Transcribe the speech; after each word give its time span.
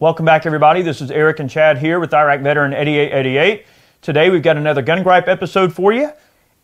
Welcome 0.00 0.26
back, 0.26 0.44
everybody. 0.44 0.82
This 0.82 1.00
is 1.00 1.10
Eric 1.10 1.38
and 1.40 1.48
Chad 1.48 1.78
here 1.78 2.00
with 2.00 2.12
Iraq 2.12 2.40
Veteran 2.40 2.72
8888. 2.74 3.64
Today 4.02 4.28
we've 4.28 4.42
got 4.42 4.56
another 4.56 4.82
Gun 4.82 5.02
Gripe 5.02 5.28
episode 5.28 5.72
for 5.72 5.92
you. 5.92 6.10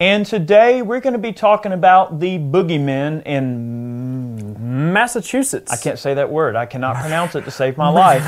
And 0.01 0.27
today 0.27 0.83
we're 0.83 1.01
going 1.01 1.13
to 1.13 1.19
be 1.19 1.33
talking 1.33 1.73
about 1.73 2.21
the 2.21 2.39
boogeymen 2.39 3.23
in. 3.25 4.93
Massachusetts. 4.93 5.71
I 5.71 5.77
can't 5.77 5.99
say 5.99 6.15
that 6.15 6.31
word. 6.31 6.57
I 6.57 6.67
cannot 6.67 6.97
pronounce 7.01 7.35
it 7.37 7.45
to 7.45 7.51
save 7.51 7.77
my 7.77 7.89
life. 7.89 8.23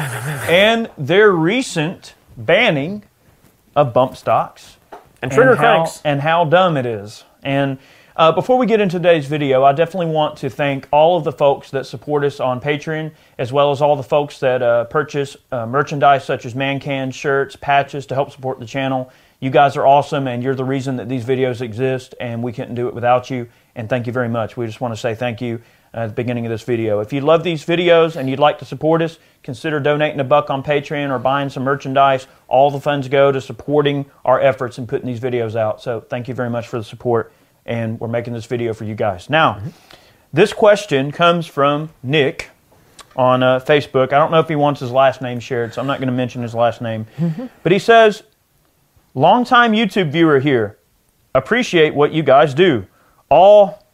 And 0.49 0.89
their 0.97 1.33
recent 1.33 2.15
banning 2.37 3.03
of 3.75 3.93
bump 3.93 4.17
stocks 4.17 4.77
And 5.21 5.33
trigger 5.33 5.57
cranks. 5.57 6.01
and 6.05 6.21
how 6.21 6.45
dumb 6.45 6.77
it 6.77 6.87
is. 6.87 7.25
And 7.43 7.79
uh, 8.17 8.33
before 8.33 8.59
we 8.59 8.67
get 8.67 8.81
into 8.81 8.99
today's 8.99 9.27
video, 9.27 9.65
I 9.65 9.73
definitely 9.73 10.13
want 10.13 10.37
to 10.39 10.51
thank 10.51 10.89
all 10.91 11.17
of 11.17 11.25
the 11.25 11.33
folks 11.33 11.71
that 11.71 11.87
support 11.87 12.25
us 12.25 12.41
on 12.41 12.61
Patreon, 12.61 13.13
as 13.39 13.53
well 13.53 13.71
as 13.71 13.81
all 13.81 13.97
the 13.97 14.03
folks 14.03 14.39
that 14.41 14.63
uh, 14.63 14.85
purchase 14.85 15.37
uh, 15.51 15.67
merchandise 15.67 16.25
such 16.25 16.45
as 16.45 16.55
man 16.55 16.81
cans, 16.81 17.15
shirts, 17.15 17.57
patches 17.57 18.07
to 18.07 18.15
help 18.15 18.31
support 18.31 18.59
the 18.59 18.67
channel. 18.67 19.11
You 19.41 19.51
guys 19.51 19.77
are 19.77 19.87
awesome, 19.87 20.29
and 20.29 20.43
you're 20.43 20.55
the 20.55 20.65
reason 20.65 20.97
that 20.97 21.09
these 21.09 21.25
videos 21.25 21.61
exist, 21.61 22.15
and 22.21 22.43
we 22.43 22.53
couldn't 22.53 22.75
do 22.75 22.89
it 22.89 22.95
without 22.95 23.31
you. 23.31 23.49
And 23.75 23.89
thank 23.89 24.07
you 24.07 24.13
very 24.13 24.29
much. 24.29 24.57
We 24.57 24.67
just 24.67 24.81
want 24.81 24.95
to 24.95 25.01
say 25.01 25.15
thank 25.15 25.41
you 25.41 25.61
at 25.95 26.09
the 26.09 26.15
beginning 26.15 26.47
of 26.47 26.51
this 26.51 26.63
video. 26.63 27.01
If 27.01 27.13
you 27.13 27.21
love 27.21 27.43
these 27.43 27.65
videos 27.65 28.17
and 28.17 28.29
you'd 28.29 28.39
like 28.39 28.59
to 28.61 28.65
support 28.65 29.03
us, 29.03 29.19
consider 29.43 29.81
donating 29.81 30.21
a 30.21 30.25
buck 30.25 30.49
on 30.49 30.63
Patreon 30.63 31.11
or 31.11 31.19
buying 31.19 31.49
some 31.49 31.65
merchandise. 31.65 32.27
All 32.49 32.71
the 32.71 32.81
funds 32.81 33.09
go 33.09 33.33
to 33.33 33.41
supporting 33.41 34.07
our 34.25 34.41
efforts 34.41 34.79
and 34.79 34.89
putting 34.89 35.07
these 35.07 35.21
videos 35.21 35.57
out. 35.57 35.83
So 35.83 36.01
thank 36.01 36.29
you 36.29 36.35
very 36.35 36.51
much 36.51 36.69
for 36.69 36.79
the 36.79 36.85
support, 36.85 37.33
and 37.67 38.01
we're 38.01 38.09
making 38.09 38.33
this 38.33 38.47
video 38.47 38.75
for 38.75 38.85
you 38.85 38.95
guys. 38.95 39.31
Now, 39.31 39.61
this 40.33 40.53
question 40.53 41.13
comes 41.13 41.47
from 41.47 41.91
Nick 42.03 42.51
on 43.15 43.43
uh, 43.43 43.61
Facebook. 43.61 44.13
I 44.13 44.19
don't 44.19 44.31
know 44.31 44.41
if 44.41 44.49
he 44.49 44.57
wants 44.57 44.81
his 44.81 44.91
last 44.91 45.21
name 45.21 45.41
shared, 45.41 45.75
so 45.75 45.81
I'm 45.81 45.87
not 45.87 45.99
going 45.99 46.09
to 46.09 46.15
mention 46.15 46.43
his 46.43 46.55
last 46.55 46.81
name. 46.81 47.07
But 47.63 47.73
he 47.73 47.79
says, 47.79 48.23
Longtime 49.15 49.73
YouTube 49.73 50.11
viewer 50.11 50.41
here. 50.41 50.79
Appreciate 51.35 51.95
what 51.95 52.13
you 52.13 52.23
guys 52.23 52.55
do. 52.55 52.87
All 53.29 53.85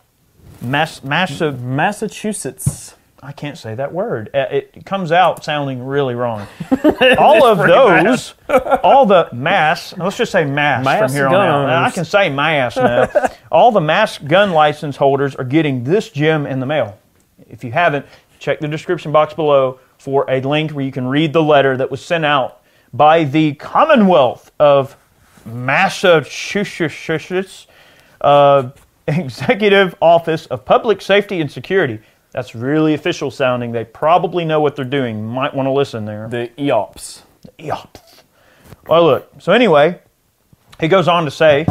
mass, 0.62 1.02
massive 1.02 1.62
Massachusetts. 1.62 2.94
I 3.22 3.32
can't 3.32 3.58
say 3.58 3.74
that 3.74 3.92
word. 3.92 4.30
Uh, 4.32 4.46
It 4.50 4.84
comes 4.86 5.10
out 5.10 5.44
sounding 5.44 5.84
really 5.84 6.14
wrong. 6.14 6.46
all 7.18 7.44
of 7.44 7.58
those, 7.58 8.34
all 8.82 9.06
the 9.06 9.28
mass, 9.32 9.96
let's 9.96 10.16
just 10.16 10.30
say 10.30 10.44
mass, 10.44 10.84
Mass 10.84 11.00
from 11.00 11.12
here 11.12 11.26
on 11.26 11.34
out. 11.34 11.66
guns. 11.66 11.92
I 11.92 11.94
can 11.94 12.04
say 12.04 12.28
mass 12.30 12.76
now. 12.76 13.28
all 13.52 13.72
the 13.72 13.80
mass 13.80 14.18
gun 14.18 14.52
license 14.52 14.96
holders 14.96 15.34
are 15.34 15.44
getting 15.44 15.82
this 15.84 16.10
gem 16.10 16.46
in 16.46 16.60
the 16.60 16.66
mail. 16.66 16.96
If 17.48 17.64
you 17.64 17.72
haven't, 17.72 18.06
check 18.38 18.60
the 18.60 18.68
description 18.68 19.10
box 19.10 19.34
below 19.34 19.80
for 19.98 20.24
a 20.30 20.40
link 20.40 20.70
where 20.72 20.84
you 20.84 20.92
can 20.92 21.06
read 21.08 21.32
the 21.32 21.42
letter 21.42 21.76
that 21.76 21.90
was 21.90 22.04
sent 22.04 22.24
out 22.24 22.62
by 22.92 23.24
the 23.24 23.54
Commonwealth 23.54 24.52
of 24.60 24.96
Massachusetts 25.44 27.66
uh, 28.20 28.70
Executive 29.08 29.96
Office 30.00 30.46
of 30.46 30.64
Public 30.64 31.00
Safety 31.00 31.40
and 31.40 31.50
Security. 31.50 31.98
That's 32.32 32.54
really 32.54 32.94
official 32.94 33.30
sounding. 33.30 33.72
They 33.72 33.84
probably 33.84 34.44
know 34.44 34.60
what 34.60 34.76
they're 34.76 34.84
doing. 34.84 35.24
Might 35.24 35.54
want 35.54 35.66
to 35.66 35.72
listen 35.72 36.04
there. 36.04 36.28
The 36.28 36.50
EOPS. 36.58 37.22
Yup. 37.58 37.98
Well, 38.86 39.04
look. 39.04 39.30
So 39.38 39.52
anyway, 39.52 40.00
he 40.80 40.88
goes 40.88 41.08
on 41.08 41.24
to 41.24 41.30
say 41.30 41.66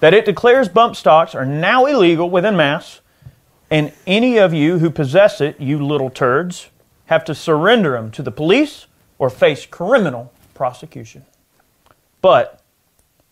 that 0.00 0.14
it 0.14 0.24
declares 0.24 0.68
bump 0.68 0.96
stocks 0.96 1.34
are 1.34 1.46
now 1.46 1.86
illegal 1.86 2.28
within 2.28 2.56
Mass, 2.56 3.00
and 3.70 3.92
any 4.06 4.38
of 4.38 4.52
you 4.52 4.78
who 4.78 4.90
possess 4.90 5.40
it, 5.40 5.60
you 5.60 5.84
little 5.84 6.10
turds, 6.10 6.68
have 7.06 7.24
to 7.24 7.34
surrender 7.34 7.92
them 7.92 8.10
to 8.12 8.22
the 8.22 8.30
police 8.30 8.86
or 9.18 9.30
face 9.30 9.66
criminal 9.66 10.32
prosecution. 10.54 11.24
But 12.20 12.60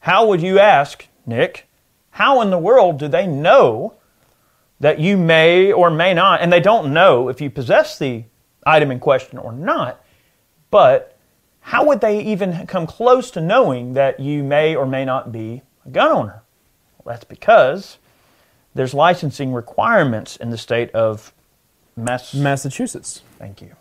how 0.01 0.27
would 0.27 0.43
you 0.43 0.59
ask, 0.59 1.07
Nick? 1.27 1.69
How 2.13 2.41
in 2.41 2.51
the 2.51 2.59
world 2.59 2.99
do 2.99 3.09
they 3.09 3.27
know 3.27 3.95
that 4.83 4.99
you 4.99 5.17
may 5.17 5.71
or 5.71 5.91
may 5.91 6.13
not, 6.13 6.41
and 6.41 6.53
they 6.53 6.59
don't 6.59 6.93
know 6.93 7.29
if 7.29 7.41
you 7.41 7.49
possess 7.49 7.99
the 8.01 8.25
item 8.67 8.91
in 8.91 8.99
question 8.99 9.39
or 9.39 9.53
not, 9.53 10.05
but 10.73 11.17
how 11.61 11.87
would 11.87 12.01
they 12.01 12.21
even 12.21 12.67
come 12.67 12.89
close 12.89 13.31
to 13.31 13.41
knowing 13.41 13.95
that 13.95 14.19
you 14.19 14.43
may 14.43 14.75
or 14.75 14.85
may 14.85 15.05
not 15.05 15.31
be 15.31 15.63
a 15.87 15.91
gun 15.91 16.11
owner? 16.11 16.43
Well, 16.99 17.15
that's 17.15 17.25
because 17.25 17.99
there's 18.75 18.93
licensing 18.93 19.53
requirements 19.53 20.35
in 20.35 20.51
the 20.51 20.59
state 20.59 20.91
of 20.91 21.33
Mass. 21.95 22.35
Massachusetts. 22.35 23.23
Thank 23.39 23.63
you. 23.63 23.77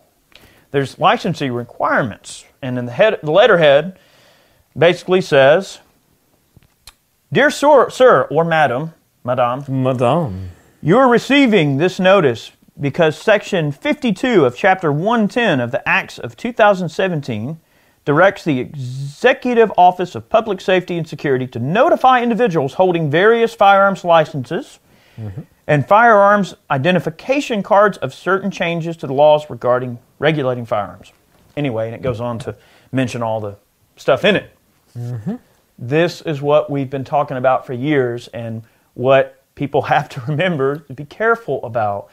There's 0.69 0.99
licensing 0.99 1.51
requirements, 1.51 2.45
and 2.61 2.77
in 2.77 2.85
the, 2.85 2.91
head, 2.91 3.19
the 3.23 3.31
letterhead 3.31 3.97
basically 4.77 5.21
says, 5.21 5.79
"Dear 7.33 7.49
sir, 7.49 7.89
sir 7.89 8.27
or 8.29 8.45
madam, 8.45 8.93
madame, 9.23 9.65
Madame. 9.67 10.51
You 10.81 10.97
are 10.97 11.07
receiving 11.07 11.77
this 11.77 11.99
notice 11.99 12.51
because 12.79 13.15
Section 13.15 13.71
52 13.71 14.45
of 14.45 14.55
Chapter 14.55 14.91
110 14.91 15.59
of 15.59 15.71
the 15.71 15.87
Acts 15.87 16.17
of 16.17 16.35
2017 16.35 17.59
directs 18.03 18.43
the 18.43 18.59
Executive 18.59 19.71
Office 19.77 20.15
of 20.15 20.27
Public 20.27 20.59
Safety 20.59 20.97
and 20.97 21.07
Security 21.07 21.45
to 21.47 21.59
notify 21.59 22.23
individuals 22.23 22.73
holding 22.73 23.11
various 23.11 23.53
firearms 23.53 24.03
licenses 24.03 24.79
mm-hmm. 25.17 25.41
and 25.67 25.87
firearms 25.87 26.55
identification 26.71 27.61
cards 27.61 27.99
of 27.99 28.11
certain 28.11 28.49
changes 28.49 28.97
to 28.97 29.05
the 29.05 29.13
laws 29.13 29.51
regarding 29.51 29.99
regulating 30.17 30.65
firearms. 30.65 31.11
Anyway, 31.55 31.85
and 31.85 31.93
it 31.93 32.01
goes 32.01 32.19
on 32.19 32.39
to 32.39 32.55
mention 32.91 33.21
all 33.21 33.39
the 33.39 33.55
stuff 33.97 34.25
in 34.25 34.35
it. 34.35 34.57
Mm-hmm. 34.97 35.35
This 35.77 36.21
is 36.21 36.41
what 36.41 36.71
we've 36.71 36.89
been 36.89 37.03
talking 37.03 37.37
about 37.37 37.67
for 37.67 37.73
years 37.73 38.29
and 38.29 38.63
what 38.95 39.40
people 39.55 39.81
have 39.93 40.09
to 40.09 40.21
remember 40.27 40.79
to 40.79 40.93
be 40.93 41.05
careful 41.05 41.63
about. 41.63 42.09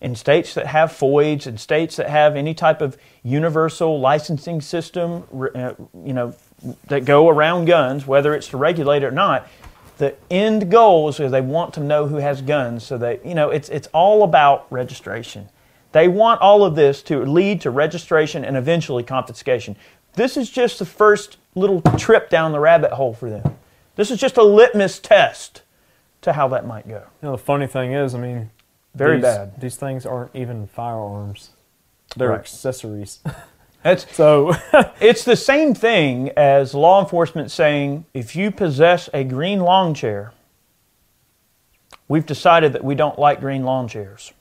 In 0.00 0.16
states 0.16 0.54
that 0.54 0.66
have 0.66 0.90
FOIDs, 0.90 1.46
and 1.46 1.60
states 1.60 1.94
that 1.94 2.10
have 2.10 2.34
any 2.34 2.54
type 2.54 2.80
of 2.80 2.98
universal 3.22 4.00
licensing 4.00 4.60
system, 4.60 5.22
uh, 5.54 5.74
you 6.04 6.12
know, 6.12 6.34
that 6.88 7.04
go 7.04 7.28
around 7.28 7.66
guns, 7.66 8.04
whether 8.04 8.34
it's 8.34 8.48
to 8.48 8.56
regulate 8.56 9.04
it 9.04 9.06
or 9.06 9.10
not, 9.12 9.46
the 9.98 10.16
end 10.28 10.70
goal 10.70 11.08
is 11.08 11.18
they 11.18 11.40
want 11.40 11.74
to 11.74 11.80
know 11.80 12.08
who 12.08 12.16
has 12.16 12.42
guns 12.42 12.82
so 12.84 12.98
that, 12.98 13.24
you 13.24 13.34
know, 13.34 13.50
it's, 13.50 13.68
it's 13.68 13.86
all 13.92 14.24
about 14.24 14.66
registration. 14.70 15.48
They 15.92 16.08
want 16.08 16.40
all 16.40 16.64
of 16.64 16.74
this 16.74 17.02
to 17.04 17.24
lead 17.24 17.60
to 17.60 17.70
registration 17.70 18.44
and 18.44 18.56
eventually 18.56 19.04
confiscation. 19.04 19.76
This 20.14 20.36
is 20.36 20.50
just 20.50 20.78
the 20.78 20.86
first 20.86 21.36
little 21.54 21.80
trip 21.96 22.30
down 22.30 22.52
the 22.52 22.60
rabbit 22.60 22.92
hole 22.92 23.14
for 23.14 23.30
them. 23.30 23.56
This 23.94 24.10
is 24.10 24.18
just 24.18 24.36
a 24.36 24.42
litmus 24.42 24.98
test 24.98 25.62
to 26.22 26.32
how 26.32 26.48
that 26.48 26.66
might 26.66 26.88
go. 26.88 27.02
You 27.20 27.28
know, 27.28 27.32
the 27.32 27.38
funny 27.42 27.66
thing 27.66 27.92
is, 27.92 28.14
I 28.14 28.18
mean, 28.18 28.50
Very 28.94 29.16
these, 29.16 29.22
bad. 29.22 29.60
These 29.60 29.76
things 29.76 30.06
aren't 30.06 30.34
even 30.34 30.66
firearms. 30.66 31.50
They're 32.16 32.30
Right. 32.30 32.40
accessories. 32.40 33.20
That's 33.82 34.14
so, 34.14 34.54
it's 35.00 35.24
the 35.24 35.34
same 35.36 35.74
thing 35.74 36.30
as 36.36 36.72
law 36.74 37.00
enforcement 37.02 37.50
saying 37.50 38.04
if 38.14 38.36
you 38.36 38.50
possess 38.52 39.08
a 39.12 39.24
green 39.24 39.60
lawn 39.60 39.92
chair, 39.94 40.32
we've 42.06 42.26
decided 42.26 42.72
that 42.74 42.84
we 42.84 42.94
don't 42.94 43.18
like 43.18 43.40
green 43.40 43.64
lawn 43.64 43.88
chairs. 43.88 44.32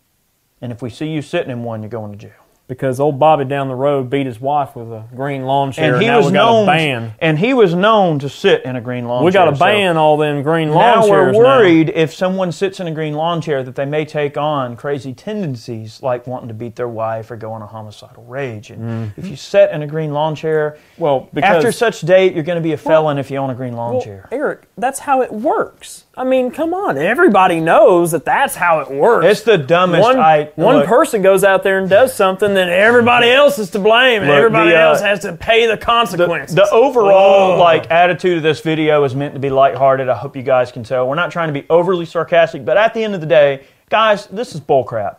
And 0.62 0.72
if 0.72 0.82
we 0.84 0.92
see 0.92 1.08
you 1.08 1.24
sitting 1.24 1.50
in 1.50 1.64
one, 1.64 1.82
you're 1.82 1.90
going 1.90 2.12
to 2.12 2.18
jail. 2.18 2.41
Because 2.68 3.02
old 3.02 3.20
Bobby 3.20 3.44
down 3.44 3.68
the 3.68 3.76
road 3.76 4.10
beat 4.10 4.26
his 4.26 4.40
wife 4.40 4.78
with 4.78 4.88
a 4.94 5.04
green 5.14 5.44
lawn 5.44 5.74
chair, 5.74 5.94
And 5.96 6.02
he 6.02 6.08
now 6.08 6.18
was 6.20 6.32
known 6.32 6.66
ban. 6.66 7.14
and 7.20 7.38
he 7.38 7.54
was 7.54 7.76
known 7.76 8.20
to 8.20 8.30
sit 8.30 8.64
in 8.64 8.78
a 8.78 8.82
green 8.82 9.08
lawn 9.08 9.26
We 9.26 9.32
chair. 9.32 9.42
We 9.42 9.46
got 9.48 9.52
to 9.52 9.58
so- 9.58 9.66
ban 9.66 9.98
all 9.98 10.16
them 10.16 10.42
green 10.42 10.70
lawn 10.72 11.04
chairs. 11.04 11.08
now 11.10 11.12
we're 11.12 11.34
worried 11.34 11.90
if 11.90 12.14
someone 12.14 12.52
sits 12.54 12.80
in 12.80 12.88
a 12.88 12.92
green 12.92 13.14
lawn 13.14 13.42
chair 13.42 13.62
that 13.62 13.76
they 13.76 13.84
may 13.86 14.06
take 14.06 14.38
on 14.38 14.78
crazy 14.78 15.14
tendencies 15.14 16.02
like 16.02 16.26
wanting 16.28 16.48
to 16.48 16.54
beat 16.54 16.78
their 16.78 16.88
wife 16.88 17.30
or 17.30 17.36
go 17.36 17.52
on 17.52 17.62
a 17.62 17.68
homicidal 17.68 18.24
rage. 18.24 18.70
And 18.70 18.82
mm-hmm. 18.82 19.20
if 19.20 19.28
you 19.28 19.36
sit 19.36 19.70
in 19.72 19.82
a 19.82 19.88
green 19.88 20.14
lawn 20.14 20.36
chair, 20.36 20.78
Well, 20.98 21.28
because 21.34 21.58
after 21.58 21.72
such 21.74 22.02
date, 22.02 22.34
you're 22.34 22.44
going 22.44 22.56
to 22.56 22.62
be 22.64 22.72
a 22.72 22.78
felon 22.78 23.18
if 23.18 23.30
you 23.30 23.38
own 23.38 23.50
a 23.50 23.56
green 23.56 23.74
lawn 23.74 23.96
Well, 23.96 24.02
chair. 24.04 24.30
Eric, 24.32 24.68
that's 24.78 25.00
how 25.00 25.22
it 25.22 25.34
works. 25.34 26.06
I 26.16 26.26
mean, 26.26 26.52
come 26.52 26.74
on. 26.74 26.98
Everybody 26.98 27.62
knows 27.62 28.12
that 28.12 28.26
that's 28.26 28.54
how 28.54 28.82
it 28.82 28.92
works. 28.92 29.26
It's 29.26 29.42
the 29.44 29.58
dumbest. 29.58 30.02
one, 30.02 30.20
I 30.20 30.52
one 30.56 30.78
look, 30.80 30.86
person 30.88 31.22
goes 31.22 31.46
out 31.46 31.64
there 31.64 31.80
and 31.80 31.90
does 31.90 32.14
something, 32.14 32.54
then 32.54 32.68
everybody 32.68 33.30
else 33.32 33.58
is 33.58 33.70
to 33.72 33.80
blame, 33.80 34.22
and 34.22 34.28
Look, 34.30 34.38
everybody 34.38 34.72
the, 34.72 34.76
uh, 34.78 34.90
else 34.90 35.00
has 35.02 35.22
to 35.22 35.34
pay 35.34 35.68
the 35.68 35.78
The, 35.78 35.78
consequences. 35.78 36.54
the 36.56 36.70
overall 36.70 37.54
Oh. 37.54 37.58
like 37.60 37.90
attitude 37.90 38.38
of 38.38 38.44
this 38.44 38.60
video 38.60 39.06
is 39.06 39.16
meant 39.16 39.36
to 39.36 39.40
be 39.40 39.50
lighthearted. 39.50 40.10
I 40.10 40.16
hope 40.18 40.36
you 40.36 40.44
guys 40.44 40.70
can 40.70 40.84
tell. 40.84 41.08
We're 41.08 41.16
not 41.16 41.32
trying 41.32 41.48
to 41.48 41.54
be 41.60 41.66
overly 41.70 42.06
sarcastic, 42.06 42.66
but 42.66 42.76
at 42.76 42.94
the 42.94 43.04
end 43.06 43.16
of 43.16 43.22
the 43.22 43.28
day, 43.28 43.64
guys, 43.90 44.26
this 44.28 44.54
is 44.54 44.60
bullcrap. 44.60 45.18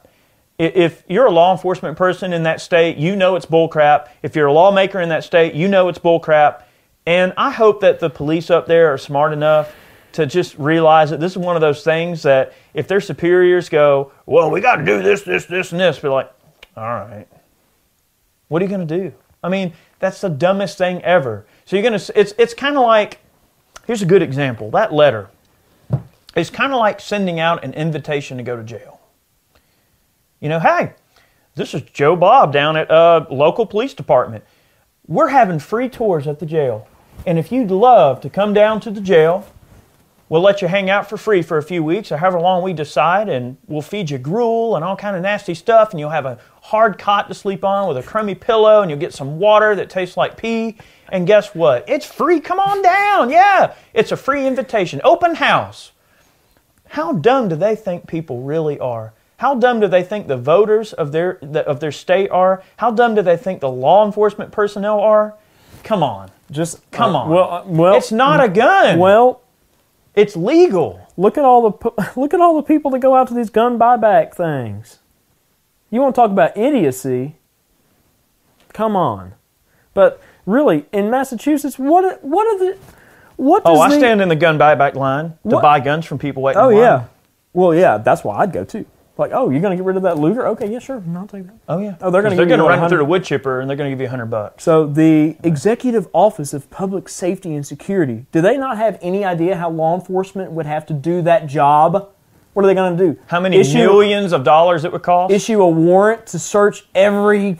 If 0.58 1.04
you're 1.08 1.26
a 1.26 1.30
law 1.30 1.52
enforcement 1.52 1.96
person 1.96 2.34
in 2.34 2.42
that 2.42 2.60
state, 2.60 2.98
you 2.98 3.16
know 3.16 3.34
it's 3.34 3.46
bullcrap. 3.46 4.08
If 4.22 4.36
you're 4.36 4.46
a 4.48 4.52
lawmaker 4.52 5.00
in 5.00 5.08
that 5.08 5.24
state, 5.24 5.54
you 5.54 5.68
know 5.68 5.88
it's 5.88 5.98
bullcrap. 5.98 6.64
And 7.06 7.32
I 7.38 7.50
hope 7.50 7.80
that 7.80 7.98
the 7.98 8.10
police 8.10 8.50
up 8.50 8.66
there 8.66 8.92
are 8.92 8.98
smart 8.98 9.32
enough 9.32 9.74
to 10.12 10.26
just 10.26 10.56
realize 10.58 11.10
that 11.10 11.20
this 11.20 11.32
is 11.32 11.38
one 11.38 11.56
of 11.56 11.60
those 11.60 11.82
things 11.82 12.22
that 12.22 12.52
if 12.74 12.88
their 12.88 13.00
superiors 13.00 13.68
go, 13.68 14.12
well, 14.26 14.50
we 14.50 14.60
got 14.60 14.76
to 14.76 14.84
do 14.84 15.02
this, 15.02 15.22
this, 15.22 15.46
this, 15.46 15.72
and 15.72 15.80
this, 15.80 15.98
be 15.98 16.08
like, 16.08 16.30
all 16.76 16.84
right, 16.84 17.26
what 18.48 18.62
are 18.62 18.64
you 18.64 18.68
going 18.68 18.86
to 18.86 18.98
do? 18.98 19.12
I 19.42 19.48
mean, 19.48 19.72
that's 19.98 20.20
the 20.20 20.28
dumbest 20.28 20.78
thing 20.78 21.02
ever. 21.02 21.46
So 21.64 21.76
you're 21.76 21.82
gonna. 21.82 22.02
It's 22.14 22.34
it's 22.38 22.54
kind 22.54 22.76
of 22.76 22.82
like. 22.82 23.18
Here's 23.86 24.02
a 24.02 24.06
good 24.06 24.22
example. 24.22 24.70
That 24.70 24.92
letter. 24.92 25.30
It's 26.36 26.50
kind 26.50 26.72
of 26.72 26.78
like 26.78 27.00
sending 27.00 27.40
out 27.40 27.64
an 27.64 27.74
invitation 27.74 28.36
to 28.36 28.42
go 28.42 28.56
to 28.56 28.62
jail. 28.62 29.00
You 30.40 30.48
know, 30.48 30.60
hey, 30.60 30.94
this 31.56 31.74
is 31.74 31.82
Joe 31.82 32.16
Bob 32.16 32.52
down 32.52 32.76
at 32.76 32.90
uh, 32.90 33.26
local 33.30 33.66
police 33.66 33.94
department. 33.94 34.44
We're 35.06 35.28
having 35.28 35.58
free 35.58 35.88
tours 35.88 36.26
at 36.26 36.38
the 36.38 36.46
jail, 36.46 36.88
and 37.26 37.38
if 37.38 37.52
you'd 37.52 37.70
love 37.70 38.20
to 38.22 38.30
come 38.30 38.54
down 38.54 38.80
to 38.80 38.90
the 38.90 39.00
jail, 39.00 39.46
we'll 40.32 40.40
let 40.40 40.62
you 40.62 40.68
hang 40.68 40.88
out 40.88 41.10
for 41.10 41.18
free 41.18 41.42
for 41.42 41.58
a 41.58 41.62
few 41.62 41.84
weeks 41.84 42.10
or 42.10 42.16
however 42.16 42.40
long 42.40 42.62
we 42.62 42.72
decide, 42.72 43.28
and 43.28 43.54
we'll 43.68 43.82
feed 43.82 44.08
you 44.08 44.16
gruel 44.16 44.76
and 44.76 44.82
all 44.82 44.96
kind 44.96 45.14
of 45.14 45.20
nasty 45.20 45.52
stuff, 45.52 45.90
and 45.90 46.00
you'll 46.00 46.08
have 46.08 46.24
a 46.24 46.38
hard 46.62 46.98
cot 46.98 47.28
to 47.28 47.34
sleep 47.34 47.62
on 47.62 47.86
with 47.86 47.98
a 47.98 48.02
crummy 48.02 48.34
pillow, 48.34 48.80
and 48.80 48.90
you'll 48.90 48.98
get 48.98 49.12
some 49.12 49.38
water 49.38 49.74
that 49.74 49.90
tastes 49.90 50.16
like 50.16 50.38
pee. 50.38 50.78
And 51.10 51.26
guess 51.26 51.54
what? 51.54 51.86
It's 51.86 52.06
free. 52.06 52.40
Come 52.40 52.58
on 52.58 52.80
down. 52.80 53.28
Yeah, 53.28 53.74
it's 53.92 54.10
a 54.10 54.16
free 54.16 54.46
invitation. 54.46 55.02
Open 55.04 55.34
house. 55.34 55.92
How 56.88 57.12
dumb 57.12 57.50
do 57.50 57.56
they 57.56 57.76
think 57.76 58.06
people 58.06 58.40
really 58.40 58.78
are? 58.78 59.12
How 59.36 59.54
dumb 59.54 59.80
do 59.80 59.88
they 59.88 60.02
think 60.02 60.28
the 60.28 60.38
voters 60.38 60.94
of 60.94 61.12
their 61.12 61.32
of 61.66 61.80
their 61.80 61.92
state 61.92 62.30
are? 62.30 62.62
How 62.78 62.90
dumb 62.90 63.14
do 63.14 63.20
they 63.20 63.36
think 63.36 63.60
the 63.60 63.68
law 63.68 64.06
enforcement 64.06 64.50
personnel 64.50 64.98
are? 65.00 65.34
Come 65.84 66.02
on, 66.02 66.30
Just 66.50 66.90
come 66.90 67.14
uh, 67.14 67.18
on. 67.18 67.28
Well, 67.28 67.50
uh, 67.50 67.64
well, 67.66 67.96
it's 67.96 68.12
not 68.12 68.42
a 68.42 68.48
gun. 68.48 68.98
well. 68.98 69.41
It's 70.14 70.36
legal. 70.36 71.06
Look 71.16 71.38
at 71.38 71.44
all 71.44 71.70
the 71.70 72.10
look 72.16 72.34
at 72.34 72.40
all 72.40 72.56
the 72.56 72.62
people 72.62 72.90
that 72.92 73.00
go 73.00 73.14
out 73.14 73.28
to 73.28 73.34
these 73.34 73.50
gun 73.50 73.78
buyback 73.78 74.34
things. 74.34 74.98
You 75.90 76.00
want 76.00 76.14
to 76.14 76.20
talk 76.20 76.30
about 76.30 76.56
idiocy? 76.56 77.36
Come 78.72 78.96
on, 78.96 79.34
but 79.92 80.20
really, 80.46 80.86
in 80.92 81.10
Massachusetts, 81.10 81.78
what 81.78 82.04
are- 82.04 82.18
what 82.22 82.46
are 82.46 82.58
the 82.58 82.78
what? 83.36 83.62
Oh, 83.66 83.78
I 83.80 83.90
the, 83.90 83.98
stand 83.98 84.22
in 84.22 84.28
the 84.28 84.36
gun 84.36 84.58
buyback 84.58 84.94
line 84.94 85.30
to 85.30 85.36
What? 85.56 85.62
buy 85.62 85.80
guns 85.80 86.06
from 86.06 86.18
people 86.18 86.42
waiting. 86.42 86.62
Oh 86.62 86.70
yeah, 86.70 87.04
well 87.52 87.74
yeah, 87.74 87.98
that's 87.98 88.24
why 88.24 88.38
I'd 88.38 88.52
go 88.52 88.64
too. 88.64 88.86
Like, 89.18 89.32
oh, 89.34 89.50
you're 89.50 89.60
gonna 89.60 89.76
get 89.76 89.84
rid 89.84 89.96
of 89.96 90.02
that 90.04 90.18
Luger? 90.18 90.46
Okay, 90.48 90.72
yeah, 90.72 90.78
sure, 90.78 91.02
I'll 91.14 91.26
take 91.26 91.46
that. 91.46 91.54
Oh 91.68 91.78
yeah. 91.78 91.96
Oh, 92.00 92.10
they're 92.10 92.22
gonna 92.22 92.34
'Cause 92.34 92.38
give 92.40 92.48
you 92.48 92.56
gonna 92.56 92.62
run 92.62 92.78
100? 92.78 92.88
through 92.88 92.98
the 92.98 93.04
wood 93.04 93.24
chipper 93.24 93.60
and 93.60 93.68
they're 93.68 93.76
gonna 93.76 93.90
give 93.90 94.00
you 94.00 94.06
a 94.06 94.10
hundred 94.10 94.26
bucks. 94.26 94.64
So 94.64 94.86
the 94.86 95.36
Executive 95.42 96.08
Office 96.12 96.54
of 96.54 96.70
Public 96.70 97.08
Safety 97.08 97.54
and 97.54 97.66
Security, 97.66 98.24
do 98.32 98.40
they 98.40 98.56
not 98.56 98.78
have 98.78 98.98
any 99.02 99.24
idea 99.24 99.56
how 99.56 99.68
law 99.70 99.94
enforcement 99.94 100.52
would 100.52 100.66
have 100.66 100.86
to 100.86 100.94
do 100.94 101.20
that 101.22 101.46
job? 101.46 102.08
What 102.54 102.64
are 102.64 102.68
they 102.68 102.74
going 102.74 102.96
to 102.96 103.12
do? 103.12 103.18
How 103.26 103.40
many 103.40 103.56
issue, 103.56 103.78
millions 103.78 104.32
of 104.32 104.44
dollars 104.44 104.84
it 104.84 104.92
would 104.92 105.02
cost? 105.02 105.32
Issue 105.32 105.62
a 105.62 105.68
warrant 105.68 106.26
to 106.28 106.38
search 106.38 106.86
every 106.94 107.58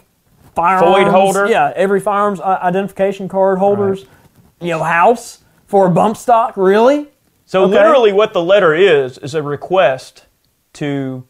firearms 0.54 1.10
holder? 1.10 1.46
Yeah, 1.49 1.72
every 1.75 1.99
firearms 2.00 2.40
uh, 2.40 2.58
identification 2.62 3.26
card 3.28 3.58
holders, 3.58 4.04
you 4.60 4.69
know, 4.69 4.82
house 4.82 5.44
for 5.66 5.87
a 5.87 5.90
bump 5.90 6.16
stock. 6.16 6.56
Really? 6.56 7.08
so 7.46 7.64
okay. 7.64 7.72
literally, 7.72 8.12
what 8.12 8.32
the 8.34 8.43
letter 8.43 8.75
is 8.75 9.16
is 9.19 9.34
a 9.34 9.43
request 9.43 10.26
to 10.75 11.25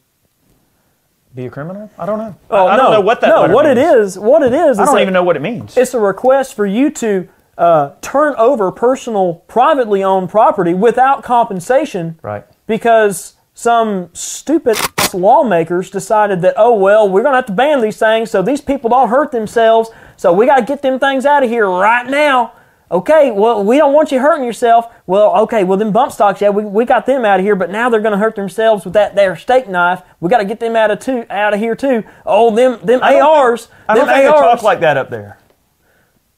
be 1.34 1.46
a 1.46 1.50
criminal. 1.50 1.90
I 1.98 2.06
don't 2.06 2.18
know. 2.18 2.34
I- 2.50 2.54
Oh, 2.54 2.66
I, 2.66 2.76
no, 2.76 2.82
don't 2.84 2.92
know 2.92 3.00
what 3.00 3.20
that. 3.22 3.28
No, 3.28 3.54
what 3.54 3.64
means. 3.64 3.78
it 3.78 3.96
is, 3.98 4.18
what 4.18 4.42
it 4.42 4.52
is, 4.52 4.78
I 4.78 4.82
is 4.82 4.88
don't 4.88 4.98
even 5.00 5.14
know 5.14 5.22
what 5.22 5.36
it 5.36 5.42
means. 5.42 5.76
It's 5.76 5.94
a 5.94 6.00
request 6.00 6.54
for 6.54 6.66
you 6.66 6.90
to 6.90 7.28
uh, 7.58 7.92
turn 8.00 8.34
over 8.36 8.70
personal, 8.72 9.34
privately 9.46 10.02
owned 10.02 10.30
property 10.30 10.74
without 10.74 11.22
compensation. 11.22 12.18
Right. 12.22 12.44
Because 12.66 13.34
some 13.54 14.08
stupid 14.14 14.76
lawmakers 15.12 15.90
decided 15.90 16.40
that, 16.42 16.54
oh, 16.56 16.74
well, 16.74 17.08
we're 17.08 17.22
going 17.22 17.32
to 17.32 17.36
have 17.36 17.46
to 17.46 17.52
ban 17.52 17.80
these 17.82 17.98
things 17.98 18.30
so 18.30 18.42
these 18.42 18.60
people 18.62 18.88
don't 18.90 19.08
hurt 19.10 19.30
themselves. 19.32 19.90
So 20.16 20.32
we 20.32 20.46
got 20.46 20.56
to 20.56 20.64
get 20.64 20.82
them 20.82 20.98
things 20.98 21.26
out 21.26 21.42
of 21.42 21.50
here 21.50 21.68
right 21.68 22.06
now. 22.08 22.52
Okay, 22.92 23.30
well, 23.30 23.64
we 23.64 23.78
don't 23.78 23.94
want 23.94 24.12
you 24.12 24.20
hurting 24.20 24.44
yourself. 24.44 24.86
Well, 25.06 25.34
okay, 25.44 25.64
well, 25.64 25.78
them 25.78 25.92
bump 25.92 26.12
stocks, 26.12 26.42
yeah, 26.42 26.50
we, 26.50 26.62
we 26.62 26.84
got 26.84 27.06
them 27.06 27.24
out 27.24 27.40
of 27.40 27.46
here, 27.46 27.56
but 27.56 27.70
now 27.70 27.88
they're 27.88 28.02
going 28.02 28.12
to 28.12 28.18
hurt 28.18 28.36
themselves 28.36 28.84
with 28.84 28.92
that 28.92 29.14
their 29.16 29.34
steak 29.34 29.66
knife. 29.66 30.02
We 30.20 30.28
got 30.28 30.38
to 30.38 30.44
get 30.44 30.60
them 30.60 30.76
out 30.76 30.90
of 30.90 30.98
too, 31.00 31.24
out 31.30 31.54
of 31.54 31.58
here 31.60 31.74
too. 31.74 32.04
Oh, 32.26 32.54
them 32.54 32.84
them 32.84 33.00
I 33.02 33.18
ARs. 33.18 33.64
think- 33.66 33.78
I 33.88 33.94
don't 33.94 34.06
think 34.06 34.18
they 34.18 34.26
talk 34.26 34.62
like 34.62 34.80
that 34.80 34.98
up 34.98 35.08
there. 35.08 35.38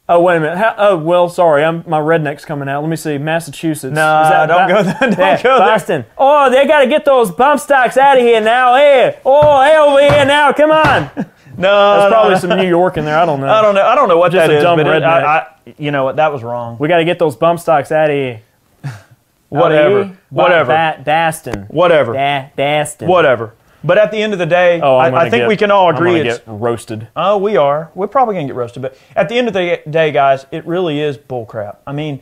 Oh 0.06 0.20
wait 0.20 0.36
a 0.36 0.40
minute. 0.40 0.58
How, 0.58 0.74
oh 0.76 0.98
well, 0.98 1.30
sorry. 1.30 1.64
I'm 1.64 1.82
my 1.88 1.98
redneck's 1.98 2.44
coming 2.44 2.68
out. 2.68 2.82
Let 2.82 2.90
me 2.90 2.96
see. 2.96 3.16
Massachusetts. 3.16 3.94
Nah, 3.94 4.24
Is 4.24 4.30
that 4.30 4.46
don't 4.46 4.68
go 4.68 4.82
there, 4.82 4.96
don't 5.00 5.18
Yeah, 5.18 5.42
go 5.42 5.58
there. 5.58 5.66
Boston. 5.66 6.04
Oh, 6.18 6.50
they 6.50 6.66
got 6.66 6.80
to 6.82 6.86
get 6.88 7.06
those 7.06 7.30
bump 7.30 7.58
stocks 7.58 7.96
out 7.96 8.18
of 8.18 8.22
here 8.22 8.40
now. 8.42 8.74
Hey, 8.76 9.18
oh, 9.24 9.62
hey 9.62 9.76
over 9.78 10.00
here 10.14 10.26
now. 10.26 10.52
Come 10.52 10.70
on. 10.72 11.10
No, 11.58 11.98
there's 12.00 12.04
No, 12.04 12.08
probably 12.10 12.34
no, 12.34 12.38
some 12.40 12.58
New 12.58 12.68
York 12.68 12.96
in 12.96 13.04
there. 13.04 13.18
I 13.18 13.24
don't 13.26 13.40
know. 13.40 13.48
I 13.52 13.62
don't 13.62 13.74
know. 13.74 13.84
I 13.86 13.94
don't 13.94 14.08
know 14.08 14.18
what 14.18 14.32
Just 14.32 14.48
that 14.48 14.54
a 14.54 14.56
is, 14.58 14.62
dumb 14.62 14.78
but 14.78 14.86
it, 14.86 14.90
redneck. 15.02 15.04
I, 15.24 15.38
I, 15.38 15.74
you 15.78 15.90
know 15.90 16.04
what? 16.04 16.16
That 16.16 16.32
was 16.32 16.42
wrong. 16.42 16.76
We 16.78 16.88
got 16.88 16.98
to 16.98 17.04
get 17.04 17.18
those 17.18 17.36
bump 17.36 17.60
stocks 17.60 17.90
out 17.92 18.10
of 18.10 18.16
here. 18.16 18.40
Whatever. 19.48 19.98
Out 19.98 20.00
of 20.02 20.06
here? 20.08 20.18
Whatever. 20.30 20.72
Daston. 21.04 21.70
Whatever. 21.70 22.12
Da- 22.14 22.48
Daston. 22.56 23.06
Whatever. 23.06 23.54
But 23.84 23.98
at 23.98 24.10
the 24.10 24.16
end 24.16 24.32
of 24.32 24.38
the 24.38 24.46
day, 24.46 24.80
Oh, 24.80 24.96
I'm 24.96 25.14
I, 25.14 25.18
I 25.18 25.20
gonna 25.20 25.30
think 25.30 25.40
get- 25.42 25.48
we 25.48 25.56
can 25.56 25.70
all 25.70 25.88
I'm 25.90 25.94
agree 25.94 26.18
gonna 26.18 26.30
it's 26.30 26.38
get 26.38 26.44
roasted. 26.48 27.08
Oh, 27.14 27.36
we 27.38 27.56
are. 27.56 27.90
We're 27.94 28.06
probably 28.08 28.34
going 28.34 28.46
to 28.48 28.52
get 28.52 28.56
roasted. 28.58 28.82
But 28.82 28.98
at 29.14 29.28
the 29.28 29.36
end 29.36 29.46
of 29.48 29.54
the 29.54 29.80
day, 29.88 30.10
guys, 30.10 30.46
it 30.50 30.66
really 30.66 31.00
is 31.00 31.18
bullcrap. 31.18 31.76
I 31.86 31.92
mean, 31.92 32.20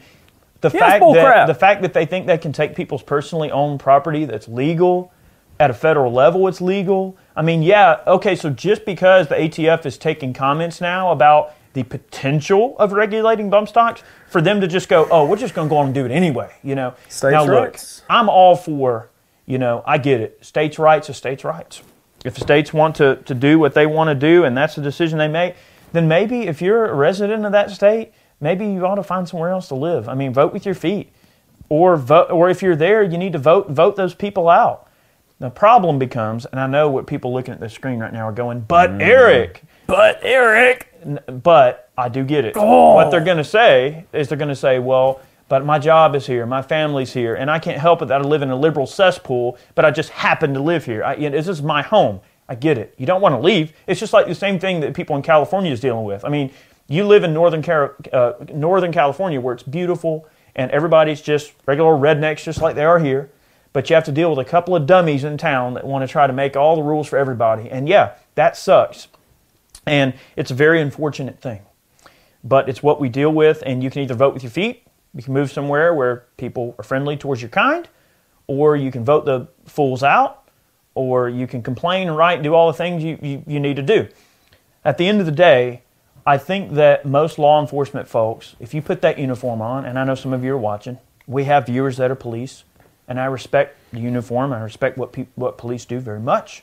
the 0.60 0.68
it's 0.68 0.76
fact 0.76 1.02
that 1.14 1.46
the 1.46 1.54
fact 1.54 1.82
that 1.82 1.92
they 1.94 2.04
think 2.04 2.26
they 2.26 2.38
can 2.38 2.52
take 2.52 2.74
people's 2.74 3.02
personally 3.02 3.50
owned 3.50 3.80
property 3.80 4.24
that's 4.24 4.48
legal 4.48 5.12
at 5.60 5.70
a 5.70 5.74
federal 5.74 6.12
level, 6.12 6.48
it's 6.48 6.60
legal. 6.60 7.16
I 7.36 7.42
mean, 7.42 7.62
yeah, 7.62 8.00
okay. 8.06 8.36
So 8.36 8.50
just 8.50 8.84
because 8.84 9.28
the 9.28 9.36
ATF 9.36 9.86
is 9.86 9.96
taking 9.98 10.32
comments 10.32 10.80
now 10.80 11.12
about 11.12 11.54
the 11.72 11.82
potential 11.82 12.76
of 12.78 12.92
regulating 12.92 13.48
bump 13.48 13.68
stocks, 13.68 14.02
for 14.28 14.42
them 14.42 14.60
to 14.60 14.66
just 14.66 14.88
go, 14.88 15.08
oh, 15.10 15.24
we're 15.26 15.36
just 15.36 15.54
going 15.54 15.68
to 15.68 15.70
go 15.70 15.78
on 15.78 15.86
and 15.86 15.94
do 15.94 16.04
it 16.04 16.10
anyway, 16.10 16.54
you 16.62 16.74
know. 16.74 16.94
States' 17.08 17.32
now 17.32 17.44
look, 17.44 17.72
rights. 17.72 18.02
I'm 18.10 18.28
all 18.28 18.56
for, 18.56 19.10
you 19.46 19.58
know, 19.58 19.82
I 19.86 19.98
get 19.98 20.20
it. 20.20 20.44
States' 20.44 20.78
rights 20.78 21.08
are 21.10 21.14
states' 21.14 21.44
rights. 21.44 21.82
If 22.24 22.34
the 22.34 22.40
states 22.40 22.72
want 22.72 22.96
to, 22.96 23.16
to 23.16 23.34
do 23.34 23.58
what 23.58 23.74
they 23.74 23.86
want 23.86 24.08
to 24.08 24.14
do 24.14 24.44
and 24.44 24.56
that's 24.56 24.74
the 24.74 24.82
decision 24.82 25.18
they 25.18 25.28
make, 25.28 25.56
then 25.92 26.08
maybe 26.08 26.42
if 26.42 26.62
you're 26.62 26.86
a 26.86 26.94
resident 26.94 27.44
of 27.44 27.52
that 27.52 27.70
state, 27.70 28.12
maybe 28.40 28.66
you 28.66 28.86
ought 28.86 28.94
to 28.96 29.02
find 29.02 29.28
somewhere 29.28 29.50
else 29.50 29.68
to 29.68 29.74
live. 29.74 30.08
I 30.08 30.14
mean, 30.14 30.32
vote 30.32 30.52
with 30.52 30.64
your 30.64 30.74
feet. 30.74 31.12
Or 31.68 31.96
vote 31.96 32.30
or 32.30 32.50
if 32.50 32.60
you're 32.62 32.76
there, 32.76 33.02
you 33.02 33.16
need 33.16 33.32
to 33.32 33.38
vote 33.38 33.70
vote 33.70 33.96
those 33.96 34.14
people 34.14 34.50
out. 34.50 34.88
The 35.42 35.50
problem 35.50 35.98
becomes, 35.98 36.46
and 36.46 36.60
I 36.60 36.68
know 36.68 36.88
what 36.88 37.08
people 37.08 37.32
looking 37.32 37.52
at 37.52 37.58
the 37.58 37.68
screen 37.68 37.98
right 37.98 38.12
now 38.12 38.28
are 38.28 38.32
going, 38.32 38.60
but 38.60 39.02
Eric, 39.02 39.64
But 39.88 40.20
Eric. 40.22 40.94
but 41.42 41.90
I 41.98 42.08
do 42.08 42.22
get 42.22 42.44
it. 42.44 42.54
What 42.54 43.10
they're 43.10 43.24
going 43.24 43.38
to 43.38 43.44
say 43.44 44.04
is 44.12 44.28
they're 44.28 44.38
going 44.38 44.50
to 44.50 44.54
say, 44.54 44.78
well, 44.78 45.20
but 45.48 45.64
my 45.64 45.80
job 45.80 46.14
is 46.14 46.28
here, 46.28 46.46
my 46.46 46.62
family's 46.62 47.12
here, 47.12 47.34
and 47.34 47.50
I 47.50 47.58
can't 47.58 47.80
help 47.80 48.02
it 48.02 48.06
that 48.06 48.20
I 48.20 48.24
live 48.24 48.42
in 48.42 48.50
a 48.50 48.56
liberal 48.56 48.86
cesspool, 48.86 49.58
but 49.74 49.84
I 49.84 49.90
just 49.90 50.10
happen 50.10 50.54
to 50.54 50.60
live 50.60 50.84
here. 50.84 51.02
I, 51.02 51.16
you 51.16 51.28
know, 51.28 51.36
this 51.36 51.48
is 51.48 51.60
my 51.60 51.82
home. 51.82 52.20
I 52.48 52.54
get 52.54 52.78
it. 52.78 52.94
You 52.96 53.06
don't 53.06 53.20
want 53.20 53.34
to 53.34 53.40
leave. 53.40 53.72
It's 53.88 53.98
just 53.98 54.12
like 54.12 54.28
the 54.28 54.36
same 54.36 54.60
thing 54.60 54.78
that 54.78 54.94
people 54.94 55.16
in 55.16 55.22
California 55.22 55.72
is 55.72 55.80
dealing 55.80 56.04
with. 56.04 56.24
I 56.24 56.28
mean, 56.28 56.52
you 56.86 57.02
live 57.04 57.24
in 57.24 57.34
Northern, 57.34 57.64
uh, 58.12 58.34
Northern 58.54 58.92
California 58.92 59.40
where 59.40 59.54
it's 59.54 59.64
beautiful 59.64 60.24
and 60.54 60.70
everybody's 60.70 61.20
just 61.20 61.52
regular 61.66 61.94
rednecks 61.94 62.44
just 62.44 62.60
like 62.62 62.76
they 62.76 62.84
are 62.84 63.00
here, 63.00 63.32
but 63.72 63.88
you 63.88 63.94
have 63.94 64.04
to 64.04 64.12
deal 64.12 64.30
with 64.30 64.38
a 64.38 64.48
couple 64.48 64.76
of 64.76 64.86
dummies 64.86 65.24
in 65.24 65.38
town 65.38 65.74
that 65.74 65.84
want 65.84 66.02
to 66.06 66.08
try 66.10 66.26
to 66.26 66.32
make 66.32 66.56
all 66.56 66.76
the 66.76 66.82
rules 66.82 67.08
for 67.08 67.18
everybody. 67.18 67.70
And 67.70 67.88
yeah, 67.88 68.14
that 68.34 68.56
sucks. 68.56 69.08
And 69.86 70.14
it's 70.36 70.50
a 70.50 70.54
very 70.54 70.80
unfortunate 70.80 71.40
thing. 71.40 71.62
But 72.44 72.68
it's 72.68 72.82
what 72.82 73.00
we 73.00 73.08
deal 73.08 73.32
with, 73.32 73.62
and 73.64 73.82
you 73.82 73.90
can 73.90 74.02
either 74.02 74.14
vote 74.14 74.34
with 74.34 74.42
your 74.42 74.50
feet, 74.50 74.84
you 75.14 75.22
can 75.22 75.32
move 75.32 75.52
somewhere 75.52 75.94
where 75.94 76.24
people 76.36 76.74
are 76.78 76.84
friendly 76.84 77.16
towards 77.16 77.42
your 77.42 77.50
kind, 77.50 77.88
or 78.46 78.76
you 78.76 78.90
can 78.90 79.04
vote 79.04 79.24
the 79.24 79.48
fools 79.66 80.02
out, 80.02 80.48
or 80.94 81.28
you 81.28 81.46
can 81.46 81.62
complain 81.62 82.08
and 82.08 82.16
write 82.16 82.34
and 82.34 82.42
do 82.42 82.54
all 82.54 82.66
the 82.66 82.76
things 82.76 83.02
you, 83.04 83.18
you, 83.22 83.42
you 83.46 83.60
need 83.60 83.76
to 83.76 83.82
do. 83.82 84.08
At 84.84 84.98
the 84.98 85.06
end 85.06 85.20
of 85.20 85.26
the 85.26 85.32
day, 85.32 85.82
I 86.26 86.38
think 86.38 86.72
that 86.72 87.04
most 87.04 87.38
law 87.38 87.60
enforcement 87.60 88.08
folks, 88.08 88.56
if 88.60 88.74
you 88.74 88.82
put 88.82 89.00
that 89.02 89.18
uniform 89.18 89.60
on, 89.60 89.84
and 89.84 89.98
I 89.98 90.04
know 90.04 90.14
some 90.14 90.32
of 90.32 90.44
you 90.44 90.54
are 90.54 90.58
watching, 90.58 90.98
we 91.26 91.44
have 91.44 91.66
viewers 91.66 91.96
that 91.98 92.10
are 92.10 92.16
police, 92.16 92.64
and 93.12 93.20
I 93.20 93.26
respect 93.26 93.76
the 93.92 94.00
uniform, 94.00 94.54
I 94.54 94.62
respect 94.62 94.96
what, 94.96 95.12
peop 95.12 95.28
what 95.34 95.58
police 95.58 95.84
do 95.84 95.98
very 95.98 96.18
much. 96.18 96.62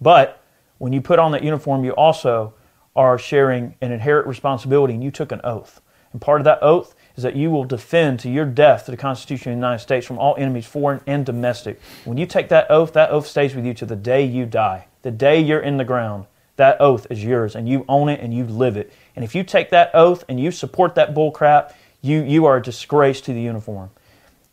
But 0.00 0.42
when 0.78 0.92
you 0.92 1.00
put 1.00 1.20
on 1.20 1.30
that 1.30 1.44
uniform, 1.44 1.84
you 1.84 1.92
also 1.92 2.54
are 2.96 3.16
sharing 3.16 3.76
an 3.80 3.92
inherent 3.92 4.26
responsibility, 4.26 4.94
and 4.94 5.04
you 5.04 5.12
took 5.12 5.30
an 5.30 5.40
oath. 5.44 5.80
And 6.12 6.20
part 6.20 6.40
of 6.40 6.44
that 6.44 6.58
oath 6.60 6.96
is 7.14 7.22
that 7.22 7.36
you 7.36 7.52
will 7.52 7.62
defend 7.62 8.18
to 8.20 8.28
your 8.28 8.46
death 8.46 8.86
the 8.86 8.96
Constitution 8.96 9.52
of 9.52 9.54
the 9.54 9.58
United 9.58 9.78
States 9.78 10.04
from 10.04 10.18
all 10.18 10.34
enemies, 10.36 10.66
foreign 10.66 11.00
and 11.06 11.24
domestic. 11.24 11.80
When 12.04 12.18
you 12.18 12.26
take 12.26 12.48
that 12.48 12.68
oath, 12.68 12.92
that 12.94 13.10
oath 13.10 13.28
stays 13.28 13.54
with 13.54 13.64
you 13.64 13.74
to 13.74 13.86
the 13.86 13.94
day 13.94 14.24
you 14.24 14.44
die, 14.44 14.88
the 15.02 15.12
day 15.12 15.38
you're 15.40 15.60
in 15.60 15.76
the 15.76 15.84
ground. 15.84 16.26
That 16.56 16.80
oath 16.80 17.06
is 17.10 17.22
yours, 17.22 17.54
and 17.54 17.68
you 17.68 17.84
own 17.88 18.08
it 18.08 18.18
and 18.18 18.34
you 18.34 18.44
live 18.44 18.76
it. 18.76 18.92
And 19.14 19.24
if 19.24 19.36
you 19.36 19.44
take 19.44 19.70
that 19.70 19.92
oath 19.94 20.24
and 20.28 20.40
you 20.40 20.50
support 20.50 20.96
that 20.96 21.14
bull 21.14 21.30
crap, 21.30 21.76
you, 22.02 22.24
you 22.24 22.44
are 22.44 22.56
a 22.56 22.62
disgrace 22.62 23.20
to 23.20 23.32
the 23.32 23.40
uniform. 23.40 23.90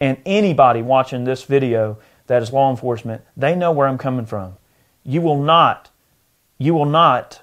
And 0.04 0.18
anybody 0.26 0.82
watching 0.82 1.24
this 1.24 1.46
video 1.46 1.98
that 2.28 2.44
is 2.44 2.52
law 2.52 2.70
enforcement, 2.70 3.22
they 3.38 3.56
know 3.56 3.72
where 3.72 3.88
I'm 3.88 3.98
coming 3.98 4.26
from. 4.26 4.58
You 5.06 5.22
will 5.22 5.42
not, 5.42 5.92
you 6.58 6.74
will 6.74 6.84
not 6.84 7.42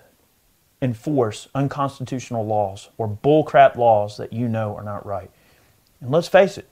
enforce 0.82 1.48
unconstitutional 1.54 2.44
laws 2.44 2.90
or 2.98 3.08
bullcrap 3.08 3.76
laws 3.76 4.18
that 4.18 4.34
you 4.34 4.46
know 4.46 4.76
are 4.76 4.84
not 4.84 5.06
right. 5.06 5.30
And 6.02 6.10
let's 6.10 6.28
face 6.28 6.58
it, 6.58 6.68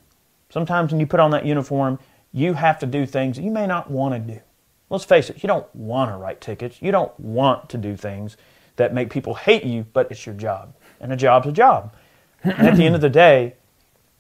sometimes 0.51 0.93
when 0.93 1.01
you 1.01 1.07
put 1.07 1.21
on 1.21 1.31
that 1.31 1.47
uniform, 1.47 1.99
you 2.35 2.53
have 2.53 2.79
to 2.81 2.87
do 2.87 3.07
things 3.07 3.39
that 3.39 3.43
you 3.43 3.51
may 3.51 3.67
not 3.67 3.91
want 3.91 4.13
to 4.13 4.35
do. 4.35 4.43
Let's 4.91 5.07
face 5.07 5.31
it, 5.31 5.43
you 5.43 5.47
don't 5.47 5.75
want 5.75 6.11
to 6.11 6.19
write 6.19 6.43
tickets. 6.43 6.83
You 6.83 6.93
don't 6.93 7.19
want 7.19 7.71
to 7.71 7.79
do 7.79 7.97
things 7.97 8.37
that 8.77 8.93
make 8.93 9.09
people 9.09 9.33
hate 9.33 9.65
you, 9.65 9.87
but 9.95 10.11
it's 10.11 10.27
your 10.27 10.35
job. 10.35 10.75
And 11.01 11.15
a 11.15 11.17
job's 11.17 11.47
a 11.47 11.53
job. 11.53 11.95
and 12.45 12.69
at 12.69 12.77
the 12.77 12.85
end 12.85 12.95
of 12.95 13.01
the 13.01 13.09
day, 13.09 13.55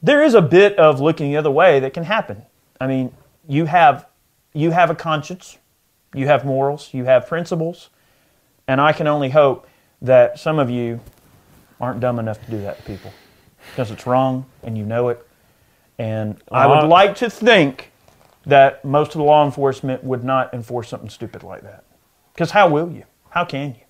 there 0.02 0.22
is 0.22 0.34
a 0.34 0.42
bit 0.42 0.76
of 0.78 1.00
looking 1.00 1.30
the 1.30 1.36
other 1.36 1.50
way 1.50 1.80
that 1.80 1.92
can 1.92 2.04
happen. 2.04 2.42
I 2.80 2.86
mean, 2.86 3.12
you 3.48 3.66
have 3.66 4.06
you 4.54 4.70
have 4.70 4.90
a 4.90 4.94
conscience, 4.94 5.58
you 6.14 6.26
have 6.26 6.44
morals, 6.44 6.92
you 6.92 7.04
have 7.04 7.26
principles, 7.28 7.90
and 8.66 8.80
I 8.80 8.92
can 8.92 9.06
only 9.06 9.30
hope 9.30 9.66
that 10.02 10.38
some 10.38 10.58
of 10.58 10.70
you 10.70 11.00
aren't 11.80 12.00
dumb 12.00 12.18
enough 12.18 12.44
to 12.44 12.50
do 12.50 12.60
that 12.62 12.78
to 12.78 12.82
people 12.84 13.12
because 13.70 13.90
it's 13.90 14.06
wrong 14.06 14.46
and 14.62 14.76
you 14.76 14.84
know 14.84 15.08
it. 15.08 15.26
And 15.98 16.40
I 16.50 16.66
would 16.66 16.84
Uh, 16.84 16.86
like 16.86 17.16
to 17.16 17.28
think 17.30 17.90
that 18.46 18.84
most 18.84 19.08
of 19.08 19.18
the 19.18 19.24
law 19.24 19.44
enforcement 19.44 20.02
would 20.04 20.24
not 20.24 20.54
enforce 20.54 20.88
something 20.88 21.10
stupid 21.10 21.42
like 21.42 21.62
that. 21.62 21.84
Because 22.32 22.52
how 22.52 22.68
will 22.68 22.90
you? 22.90 23.04
How 23.30 23.44
can 23.44 23.70
you? 23.74 23.84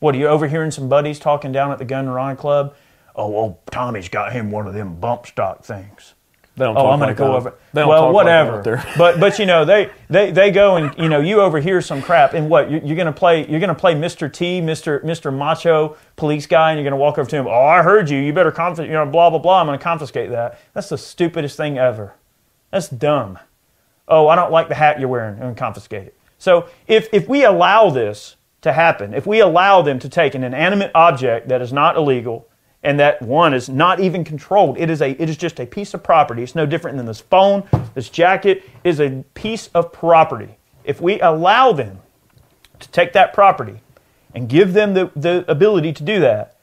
What 0.00 0.14
are 0.14 0.18
you 0.18 0.26
overhearing 0.28 0.70
some 0.70 0.88
buddies 0.88 1.18
talking 1.18 1.52
down 1.52 1.70
at 1.70 1.78
the 1.78 1.84
Gun 1.84 2.06
and 2.06 2.14
Rod 2.14 2.36
Club? 2.38 2.74
Oh, 3.16 3.28
well, 3.28 3.60
Tommy's 3.70 4.08
got 4.08 4.32
him 4.32 4.50
one 4.50 4.66
of 4.66 4.74
them 4.74 4.96
bump 4.96 5.26
stock 5.26 5.64
things. 5.64 6.14
They 6.56 6.64
don't 6.64 6.76
Oh, 6.76 6.82
talk 6.82 6.92
I'm 6.92 6.98
going 7.00 7.08
like 7.08 7.16
to 7.16 7.22
go 7.22 7.36
over. 7.36 7.54
Well, 7.72 7.88
like 8.06 8.14
whatever. 8.14 8.62
there. 8.62 8.84
but 8.96 9.18
but 9.18 9.38
you 9.40 9.46
know 9.46 9.64
they, 9.64 9.90
they 10.08 10.30
they 10.30 10.50
go 10.52 10.76
and 10.76 10.96
you 10.96 11.08
know 11.08 11.18
you 11.20 11.40
overhear 11.40 11.80
some 11.80 12.00
crap 12.00 12.32
and 12.34 12.48
what 12.48 12.70
you're, 12.70 12.80
you're 12.80 12.94
going 12.96 13.06
to 13.06 13.12
play 13.12 13.44
you're 13.48 13.58
going 13.58 13.68
to 13.68 13.74
play 13.74 13.94
Mr. 13.94 14.32
T, 14.32 14.60
Mr. 14.60 15.02
Mr. 15.04 15.36
Macho 15.36 15.96
police 16.14 16.46
guy, 16.46 16.70
and 16.70 16.78
you're 16.78 16.88
going 16.88 16.96
to 16.98 17.02
walk 17.02 17.18
over 17.18 17.28
to 17.28 17.36
him. 17.36 17.46
Oh, 17.48 17.50
I 17.50 17.82
heard 17.82 18.08
you. 18.08 18.18
You 18.18 18.32
better 18.32 18.52
confiscate. 18.52 18.86
You 18.88 18.94
know, 18.94 19.06
blah 19.06 19.30
blah 19.30 19.40
blah. 19.40 19.60
I'm 19.60 19.66
going 19.66 19.78
to 19.78 19.82
confiscate 19.82 20.30
that. 20.30 20.60
That's 20.74 20.88
the 20.88 20.98
stupidest 20.98 21.56
thing 21.56 21.76
ever. 21.76 22.14
That's 22.70 22.88
dumb. 22.88 23.38
Oh, 24.06 24.28
I 24.28 24.36
don't 24.36 24.52
like 24.52 24.68
the 24.68 24.74
hat 24.76 25.00
you're 25.00 25.08
wearing. 25.08 25.34
I'm 25.34 25.40
going 25.40 25.54
to 25.56 25.60
confiscate 25.60 26.06
it. 26.06 26.16
So 26.38 26.68
if 26.86 27.08
if 27.12 27.28
we 27.28 27.44
allow 27.44 27.90
this 27.90 28.36
to 28.60 28.72
happen, 28.72 29.12
if 29.12 29.26
we 29.26 29.40
allow 29.40 29.82
them 29.82 29.98
to 29.98 30.08
take 30.08 30.36
an 30.36 30.44
inanimate 30.44 30.92
object 30.94 31.48
that 31.48 31.60
is 31.60 31.72
not 31.72 31.96
illegal 31.96 32.46
and 32.84 33.00
that 33.00 33.20
one 33.22 33.54
is 33.54 33.68
not 33.68 33.98
even 33.98 34.22
controlled. 34.22 34.78
It 34.78 34.90
is 34.90 35.00
a 35.02 35.10
it 35.20 35.28
is 35.28 35.36
just 35.36 35.58
a 35.58 35.66
piece 35.66 35.94
of 35.94 36.02
property. 36.02 36.42
It's 36.42 36.54
no 36.54 36.66
different 36.66 36.96
than 36.98 37.06
this 37.06 37.20
phone, 37.20 37.64
this 37.94 38.08
jacket 38.10 38.62
is 38.84 39.00
a 39.00 39.24
piece 39.34 39.68
of 39.68 39.92
property. 39.92 40.56
If 40.84 41.00
we 41.00 41.18
allow 41.20 41.72
them 41.72 42.00
to 42.78 42.88
take 42.90 43.14
that 43.14 43.32
property 43.32 43.80
and 44.34 44.48
give 44.48 44.74
them 44.74 44.94
the, 44.94 45.10
the 45.16 45.44
ability 45.48 45.94
to 45.94 46.02
do 46.02 46.20
that, 46.20 46.58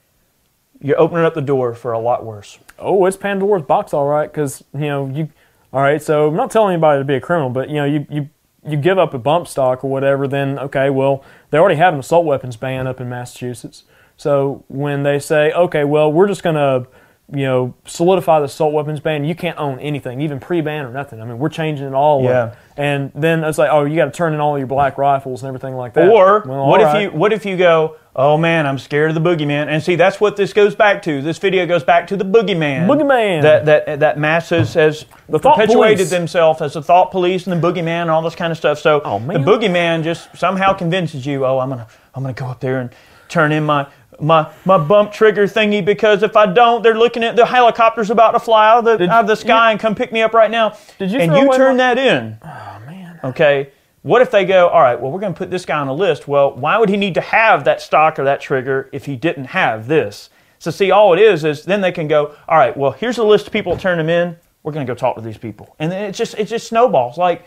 you're 0.79 0.99
opening 0.99 1.25
up 1.25 1.33
the 1.33 1.41
door 1.41 1.73
for 1.73 1.91
a 1.91 1.99
lot 1.99 2.23
worse. 2.23 2.59
oh, 2.77 3.05
it's 3.05 3.17
Pandora's 3.17 3.63
box, 3.63 3.93
all 3.93 4.07
right. 4.07 4.31
Because 4.31 4.63
you 4.73 4.81
know 4.81 5.07
you, 5.07 5.29
all 5.73 5.81
right. 5.81 6.01
So 6.01 6.27
I'm 6.27 6.35
not 6.35 6.51
telling 6.51 6.73
anybody 6.73 7.01
to 7.01 7.05
be 7.05 7.15
a 7.15 7.21
criminal, 7.21 7.49
but 7.49 7.69
you 7.69 7.75
know 7.75 7.85
you 7.85 8.05
you 8.09 8.29
you 8.63 8.77
give 8.77 8.99
up 8.99 9.15
a 9.15 9.17
bump 9.17 9.47
stock 9.47 9.83
or 9.83 9.89
whatever, 9.89 10.27
then 10.27 10.59
okay, 10.59 10.91
well 10.91 11.23
they 11.49 11.57
already 11.57 11.77
have 11.77 11.95
an 11.95 11.99
assault 11.99 12.25
weapons 12.25 12.57
ban 12.57 12.85
up 12.85 13.01
in 13.01 13.09
Massachusetts. 13.09 13.85
So 14.21 14.63
when 14.67 15.01
they 15.01 15.17
say, 15.17 15.51
okay, 15.51 15.83
well 15.83 16.11
we're 16.13 16.27
just 16.27 16.43
gonna 16.43 16.85
you 17.33 17.43
know 17.45 17.73
solidify 17.85 18.37
the 18.39 18.45
assault 18.45 18.71
weapons 18.71 18.99
ban, 18.99 19.23
you 19.23 19.33
can't 19.33 19.57
own 19.57 19.79
anything, 19.79 20.21
even 20.21 20.39
pre-ban 20.39 20.85
or 20.85 20.91
nothing. 20.91 21.19
I 21.21 21.25
mean 21.25 21.39
we're 21.39 21.49
changing 21.49 21.87
it 21.87 21.93
all. 21.93 22.23
Yeah. 22.23 22.29
up. 22.29 22.57
And 22.77 23.11
then 23.15 23.43
it's 23.43 23.57
like, 23.57 23.69
oh, 23.71 23.85
you 23.85 23.95
got 23.95 24.05
to 24.05 24.11
turn 24.11 24.33
in 24.35 24.39
all 24.39 24.57
your 24.57 24.67
black 24.67 24.97
rifles 24.99 25.41
and 25.41 25.47
everything 25.47 25.75
like 25.75 25.93
that. 25.93 26.07
Or 26.07 26.43
Well, 26.45 26.67
what 26.67 26.81
if 26.81 26.87
right. 26.87 27.01
you 27.03 27.09
what 27.11 27.33
if 27.33 27.45
you 27.47 27.57
go, 27.57 27.95
oh 28.15 28.37
man, 28.37 28.67
I'm 28.67 28.77
scared 28.77 29.09
of 29.09 29.15
the 29.15 29.27
boogeyman, 29.27 29.67
and 29.69 29.81
see 29.81 29.95
that's 29.95 30.21
what 30.21 30.35
this 30.35 30.53
goes 30.53 30.75
back 30.75 31.01
to. 31.03 31.21
This 31.23 31.39
video 31.39 31.65
goes 31.65 31.83
back 31.83 32.05
to 32.07 32.15
the 32.17 32.25
boogeyman. 32.25 32.85
Boogeyman. 32.85 33.41
that 33.41 33.65
that 33.65 33.99
that 34.01 34.19
masses 34.19 34.75
has 34.75 35.05
The 35.29 35.39
perpetuated 35.39 36.07
themselves 36.09 36.61
as 36.61 36.73
the 36.73 36.83
thought 36.83 37.09
police 37.09 37.47
and 37.47 37.59
the 37.61 37.67
boogeyman 37.67 38.03
and 38.03 38.11
all 38.11 38.21
this 38.21 38.35
kind 38.35 38.51
of 38.51 38.57
stuff. 38.57 38.77
So 38.77 39.01
Oh, 39.03 39.17
the 39.17 39.25
man. 39.25 39.43
boogeyman 39.45 40.03
just 40.03 40.35
somehow 40.37 40.73
convinces 40.73 41.25
you, 41.25 41.43
oh, 41.43 41.57
I'm 41.57 41.69
gonna 41.69 41.87
I'm 42.13 42.21
gonna 42.21 42.33
go 42.33 42.45
up 42.47 42.59
there 42.59 42.79
and 42.81 42.91
turn 43.29 43.51
in 43.51 43.63
my. 43.63 43.87
My, 44.21 44.51
my 44.65 44.77
bump 44.77 45.11
trigger 45.11 45.45
thingy 45.47 45.83
because 45.83 46.21
if 46.23 46.35
I 46.35 46.45
don't, 46.45 46.83
they're 46.83 46.97
looking 46.97 47.23
at 47.23 47.35
the 47.35 47.45
helicopter's 47.45 48.09
about 48.09 48.31
to 48.31 48.39
fly 48.39 48.69
out 48.69 48.79
of 48.79 48.85
the, 48.85 48.97
Did 48.97 49.09
out 49.09 49.21
of 49.21 49.27
the 49.27 49.33
you- 49.33 49.35
sky 49.37 49.71
and 49.71 49.79
come 49.79 49.95
pick 49.95 50.11
me 50.11 50.21
up 50.21 50.33
right 50.33 50.51
now. 50.51 50.77
Did 50.99 51.11
you 51.11 51.19
and 51.19 51.35
you 51.35 51.51
turn 51.55 51.77
my- 51.77 51.95
that 51.95 51.97
in. 51.97 52.37
oh 52.43 52.79
man. 52.85 53.19
Okay. 53.23 53.71
What 54.03 54.21
if 54.23 54.31
they 54.31 54.45
go, 54.45 54.67
all 54.69 54.81
right, 54.81 54.99
well, 54.99 55.11
we're 55.11 55.19
going 55.19 55.33
to 55.33 55.37
put 55.37 55.51
this 55.51 55.63
guy 55.65 55.77
on 55.79 55.87
a 55.87 55.93
list. 55.93 56.27
Well, 56.27 56.55
why 56.55 56.77
would 56.79 56.89
he 56.89 56.97
need 56.97 57.13
to 57.15 57.21
have 57.21 57.65
that 57.65 57.81
stock 57.81 58.17
or 58.17 58.23
that 58.23 58.41
trigger 58.41 58.89
if 58.91 59.05
he 59.05 59.15
didn't 59.15 59.45
have 59.45 59.87
this? 59.87 60.29
So, 60.57 60.71
see, 60.71 60.89
all 60.91 61.13
it 61.13 61.19
is 61.19 61.43
is 61.43 61.65
then 61.65 61.81
they 61.81 61.91
can 61.91 62.07
go, 62.07 62.35
all 62.47 62.57
right, 62.57 62.75
well, 62.75 62.91
here's 62.91 63.19
a 63.19 63.23
list 63.23 63.47
of 63.47 63.53
people 63.53 63.73
that 63.73 63.81
turn 63.81 63.97
them 63.99 64.09
in. 64.09 64.35
We're 64.63 64.71
going 64.71 64.85
to 64.85 64.91
go 64.91 64.95
talk 64.95 65.15
to 65.17 65.21
these 65.21 65.37
people. 65.37 65.75
And 65.79 65.91
then 65.91 66.03
it 66.05 66.13
just, 66.13 66.33
it 66.35 66.45
just 66.45 66.67
snowballs. 66.67 67.17
Like, 67.17 67.43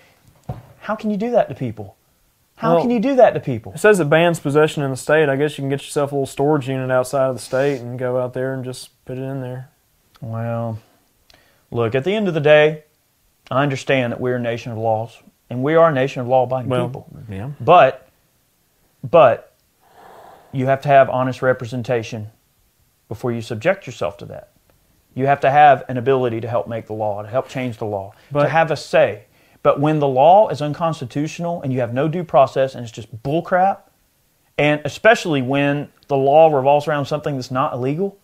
how 0.80 0.94
can 0.94 1.10
you 1.10 1.16
do 1.16 1.30
that 1.32 1.48
to 1.48 1.54
people? 1.56 1.96
How 2.56 2.75
Well- 2.75 2.82
can 2.82 2.90
you 2.90 3.00
do 3.00 3.16
that 3.16 3.32
to 3.34 3.40
people? 3.40 3.73
It 3.73 3.78
says 3.78 3.99
it 4.00 4.08
bans 4.08 4.38
possession 4.40 4.82
in 4.82 4.90
the 4.90 4.96
state. 4.96 5.28
I 5.28 5.37
guess 5.37 5.58
you 5.58 5.62
can 5.62 5.68
get 5.68 5.80
yourself 5.82 6.12
a 6.12 6.14
little 6.14 6.26
storage 6.26 6.68
unit 6.68 6.90
outside 6.90 7.26
of 7.26 7.34
the 7.34 7.40
state 7.40 7.80
and 7.80 7.99
go 7.99 8.20
out 8.20 8.32
there 8.32 8.54
and 8.54 8.64
just 8.64 9.04
put 9.04 9.18
it 9.18 9.23
in 9.23 9.40
there. 9.40 9.70
Well, 10.20 10.78
look, 11.70 11.94
at 11.94 12.04
the 12.04 12.14
end 12.14 12.28
of 12.28 12.34
the 12.34 12.40
day, 12.40 12.84
I 13.50 13.62
understand 13.62 14.12
that 14.12 14.20
we're 14.20 14.37
a 14.37 14.40
nation 14.40 14.70
of 14.73 14.78
laws, 14.78 15.20
and 15.50 15.62
we 15.62 15.75
are 15.75 15.90
a 15.90 15.92
nation 15.92 16.23
of 16.23 16.28
law-abiding 16.28 16.70
Well, 16.70 16.87
people. 16.88 17.06
yeah. 17.28 17.50
But, 17.61 18.08
but, 19.02 19.52
you 20.52 20.66
have 20.66 20.80
to 20.82 20.88
have 20.88 21.11
honest 21.11 21.42
representation 21.42 22.30
before 23.08 23.32
you 23.32 23.42
subject 23.42 23.87
yourself 23.87 24.16
to 24.18 24.25
that. 24.26 24.50
You 25.14 25.26
have 25.26 25.40
to 25.40 25.50
have 25.50 25.84
an 25.88 25.96
ability 25.99 26.40
to 26.40 26.49
help 26.49 26.68
make 26.68 26.87
the 26.87 26.92
law, 26.92 27.20
to 27.23 27.28
help 27.28 27.49
change 27.49 27.78
the 27.78 27.84
law, 27.84 28.14
to 28.32 28.49
have 28.49 28.70
a 28.70 28.76
say. 28.76 29.25
But 29.64 29.80
when 29.80 29.99
the 29.99 30.06
law 30.06 30.49
is 30.50 30.61
unconstitutional 30.61 31.62
and 31.62 31.73
you 31.73 31.80
have 31.80 31.94
no 31.94 32.06
due 32.06 32.23
process 32.23 32.75
and 32.75 32.85
it's 32.85 32.92
just 32.92 33.23
bullcrap, 33.25 33.78
and 34.59 34.83
especially 34.85 35.40
when 35.40 35.88
the 36.06 36.16
law 36.16 36.54
revolves 36.54 36.87
around 36.87 37.06
something 37.06 37.35
that's 37.35 37.50
not 37.50 37.73
illegal, 37.73 38.18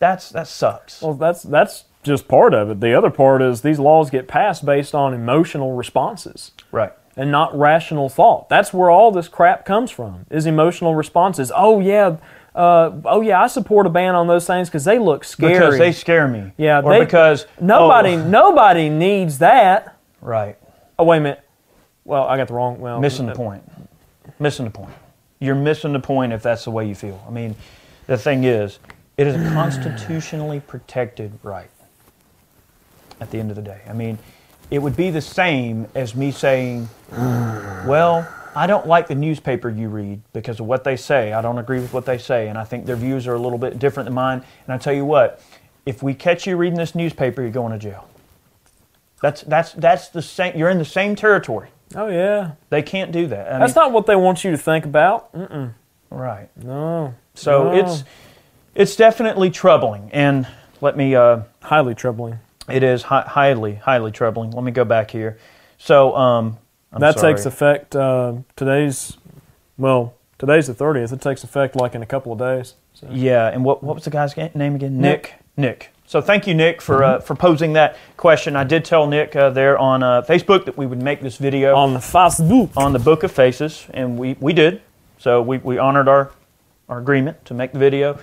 that's 0.00 0.30
that 0.30 0.48
sucks. 0.48 1.00
Well, 1.00 1.14
that's 1.14 1.44
that's 1.44 1.84
just 2.02 2.26
part 2.26 2.54
of 2.54 2.70
it. 2.70 2.80
The 2.80 2.92
other 2.92 3.08
part 3.08 3.40
is 3.40 3.62
these 3.62 3.78
laws 3.78 4.10
get 4.10 4.26
passed 4.26 4.66
based 4.66 4.96
on 4.96 5.14
emotional 5.14 5.76
responses 5.76 6.50
right. 6.72 6.92
and 7.16 7.30
not 7.30 7.56
rational 7.56 8.08
thought. 8.08 8.48
That's 8.48 8.74
where 8.74 8.90
all 8.90 9.12
this 9.12 9.28
crap 9.28 9.64
comes 9.64 9.92
from. 9.92 10.26
Is 10.28 10.44
emotional 10.44 10.96
responses. 10.96 11.52
Oh 11.54 11.78
yeah, 11.78 12.16
uh, 12.56 12.90
oh 13.04 13.20
yeah, 13.20 13.40
I 13.40 13.46
support 13.46 13.86
a 13.86 13.90
ban 13.90 14.16
on 14.16 14.26
those 14.26 14.44
things 14.44 14.68
because 14.68 14.84
they 14.84 14.98
look 14.98 15.22
scary. 15.22 15.54
Because 15.54 15.78
they 15.78 15.92
scare 15.92 16.26
me. 16.26 16.50
yeah, 16.56 16.82
Or 16.82 16.92
they- 16.92 17.04
because 17.04 17.46
nobody 17.60 18.14
oh, 18.14 18.28
nobody 18.28 18.88
needs 18.88 19.38
that. 19.38 19.91
Right. 20.22 20.56
Oh 20.98 21.04
wait 21.04 21.18
a 21.18 21.20
minute. 21.20 21.44
Well, 22.04 22.24
I 22.24 22.36
got 22.36 22.48
the 22.48 22.54
wrong. 22.54 22.80
Well, 22.80 23.00
Missing 23.00 23.26
the 23.26 23.32
uh, 23.32 23.36
point. 23.36 23.62
Missing 24.38 24.64
the 24.64 24.70
point. 24.70 24.94
You're 25.38 25.54
missing 25.54 25.92
the 25.92 26.00
point 26.00 26.32
if 26.32 26.42
that's 26.42 26.64
the 26.64 26.70
way 26.70 26.88
you 26.88 26.94
feel. 26.94 27.22
I 27.26 27.30
mean, 27.30 27.54
the 28.06 28.16
thing 28.16 28.44
is, 28.44 28.78
it 29.16 29.26
is 29.26 29.34
a 29.34 29.50
constitutionally 29.52 30.60
protected 30.60 31.32
right. 31.42 31.68
At 33.20 33.30
the 33.30 33.38
end 33.38 33.50
of 33.50 33.56
the 33.56 33.62
day, 33.62 33.82
I 33.88 33.92
mean, 33.92 34.18
it 34.70 34.80
would 34.80 34.96
be 34.96 35.10
the 35.10 35.20
same 35.20 35.86
as 35.94 36.16
me 36.16 36.32
saying, 36.32 36.88
"Well, 37.10 38.26
I 38.56 38.66
don't 38.66 38.86
like 38.86 39.06
the 39.06 39.14
newspaper 39.14 39.68
you 39.70 39.88
read 39.88 40.20
because 40.32 40.58
of 40.58 40.66
what 40.66 40.82
they 40.82 40.96
say. 40.96 41.32
I 41.32 41.40
don't 41.40 41.58
agree 41.58 41.78
with 41.78 41.92
what 41.92 42.04
they 42.04 42.18
say, 42.18 42.48
and 42.48 42.58
I 42.58 42.64
think 42.64 42.86
their 42.86 42.96
views 42.96 43.28
are 43.28 43.34
a 43.34 43.38
little 43.38 43.58
bit 43.58 43.78
different 43.78 44.06
than 44.06 44.14
mine." 44.14 44.42
And 44.66 44.74
I 44.74 44.78
tell 44.78 44.92
you 44.94 45.04
what, 45.04 45.40
if 45.86 46.02
we 46.02 46.14
catch 46.14 46.46
you 46.46 46.56
reading 46.56 46.78
this 46.78 46.94
newspaper, 46.94 47.42
you're 47.42 47.50
going 47.50 47.72
to 47.72 47.78
jail. 47.78 48.08
That's 49.22 49.42
that's 49.42 49.72
that's 49.72 50.08
the 50.08 50.20
same. 50.20 50.56
You're 50.56 50.68
in 50.70 50.78
the 50.78 50.84
same 50.84 51.16
territory. 51.16 51.68
Oh 51.94 52.08
yeah, 52.08 52.52
They 52.70 52.82
can't 52.82 53.12
do 53.12 53.26
that. 53.28 53.52
I 53.52 53.58
that's 53.60 53.74
mean, 53.76 53.84
not 53.84 53.92
what 53.92 54.06
they 54.06 54.16
want 54.16 54.44
you 54.44 54.50
to 54.50 54.58
think 54.58 54.84
about. 54.84 55.32
Mm-mm. 55.32 55.72
right. 56.10 56.48
No. 56.56 57.14
So 57.34 57.64
No. 57.64 57.72
it's 57.72 58.04
it's 58.74 58.96
definitely 58.96 59.50
troubling, 59.50 60.10
and 60.12 60.46
let 60.80 60.96
me. 60.96 61.14
Uh, 61.14 61.42
highly 61.62 61.94
troubling. 61.94 62.38
it 62.68 62.82
is 62.82 63.02
hi- 63.04 63.24
highly 63.26 63.74
highly 63.76 64.10
troubling. 64.10 64.50
Let 64.50 64.64
me 64.64 64.72
go 64.72 64.84
back 64.84 65.10
here. 65.10 65.38
So 65.78 66.16
um, 66.16 66.58
I'm 66.92 67.00
that 67.00 67.18
sorry. 67.18 67.32
takes 67.34 67.46
effect 67.46 67.94
uh, 67.96 68.34
today's 68.56 69.16
well 69.78 70.14
today's 70.38 70.66
the 70.66 70.74
30th 70.74 71.12
it 71.12 71.20
takes 71.20 71.44
effect 71.44 71.76
like 71.76 71.94
in 71.94 72.02
a 72.02 72.06
couple 72.06 72.32
of 72.32 72.38
days 72.38 72.74
so. 72.94 73.06
Yeah, 73.10 73.48
and 73.48 73.64
what 73.64 73.82
what 73.82 73.94
was 73.94 74.04
the 74.04 74.10
guy's 74.10 74.36
name 74.36 74.74
again? 74.74 74.98
Nick. 75.00 75.34
Nick. 75.56 75.90
Nick. 75.90 75.91
So 76.12 76.20
thank 76.20 76.46
you, 76.46 76.52
Nick, 76.52 76.82
for 76.82 77.02
uh, 77.02 77.20
for 77.20 77.34
posing 77.34 77.72
that 77.72 77.96
question. 78.18 78.54
I 78.54 78.64
did 78.64 78.84
tell 78.84 79.06
Nick 79.06 79.34
uh, 79.34 79.48
there 79.48 79.78
on 79.78 80.02
uh, 80.02 80.20
Facebook 80.20 80.66
that 80.66 80.76
we 80.76 80.84
would 80.84 81.00
make 81.00 81.22
this 81.22 81.38
video 81.38 81.74
on 81.74 81.94
the 81.94 82.00
facebook 82.00 82.76
on 82.76 82.92
the 82.92 82.98
Book 82.98 83.22
of 83.22 83.32
Faces, 83.32 83.86
and 83.94 84.18
we, 84.18 84.36
we 84.38 84.52
did. 84.52 84.82
So 85.16 85.40
we, 85.40 85.56
we 85.56 85.78
honored 85.78 86.08
our, 86.08 86.30
our 86.90 86.98
agreement 86.98 87.42
to 87.46 87.54
make 87.54 87.72
the 87.72 87.78
video. 87.78 88.18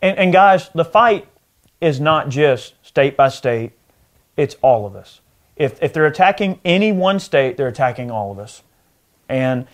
And, 0.00 0.16
and 0.16 0.32
guys, 0.32 0.70
the 0.74 0.82
fight 0.82 1.28
is 1.78 2.00
not 2.00 2.30
just 2.30 2.72
state 2.82 3.18
by 3.18 3.28
state, 3.28 3.72
it's 4.38 4.56
all 4.62 4.86
of 4.86 4.96
us. 4.96 5.20
If, 5.56 5.82
if 5.82 5.92
they're 5.92 6.06
attacking 6.06 6.58
any 6.64 6.90
one 6.90 7.20
state, 7.20 7.58
they're 7.58 7.68
attacking 7.68 8.10
all 8.10 8.32
of 8.32 8.38
us. 8.38 8.62
And 9.28 9.66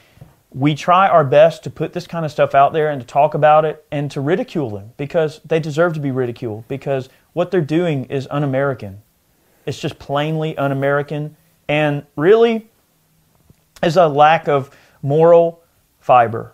we 0.50 0.74
try 0.74 1.08
our 1.08 1.24
best 1.24 1.62
to 1.62 1.70
put 1.70 1.92
this 1.92 2.08
kind 2.08 2.24
of 2.24 2.32
stuff 2.32 2.56
out 2.56 2.72
there 2.72 2.90
and 2.90 3.00
to 3.00 3.06
talk 3.06 3.34
about 3.34 3.64
it 3.64 3.86
and 3.92 4.10
to 4.10 4.20
ridicule 4.20 4.70
them 4.70 4.92
because 4.96 5.40
they 5.44 5.60
deserve 5.60 5.94
to 5.94 6.00
be 6.00 6.10
ridiculed 6.10 6.66
because 6.66 7.08
what 7.32 7.50
they're 7.50 7.60
doing 7.60 8.04
is 8.06 8.26
un 8.30 8.42
American. 8.42 9.02
It's 9.66 9.78
just 9.78 9.98
plainly 9.98 10.56
un 10.58 10.72
American 10.72 11.36
and 11.68 12.04
really 12.16 12.68
is 13.82 13.96
a 13.96 14.08
lack 14.08 14.48
of 14.48 14.70
moral 15.02 15.62
fiber. 16.00 16.52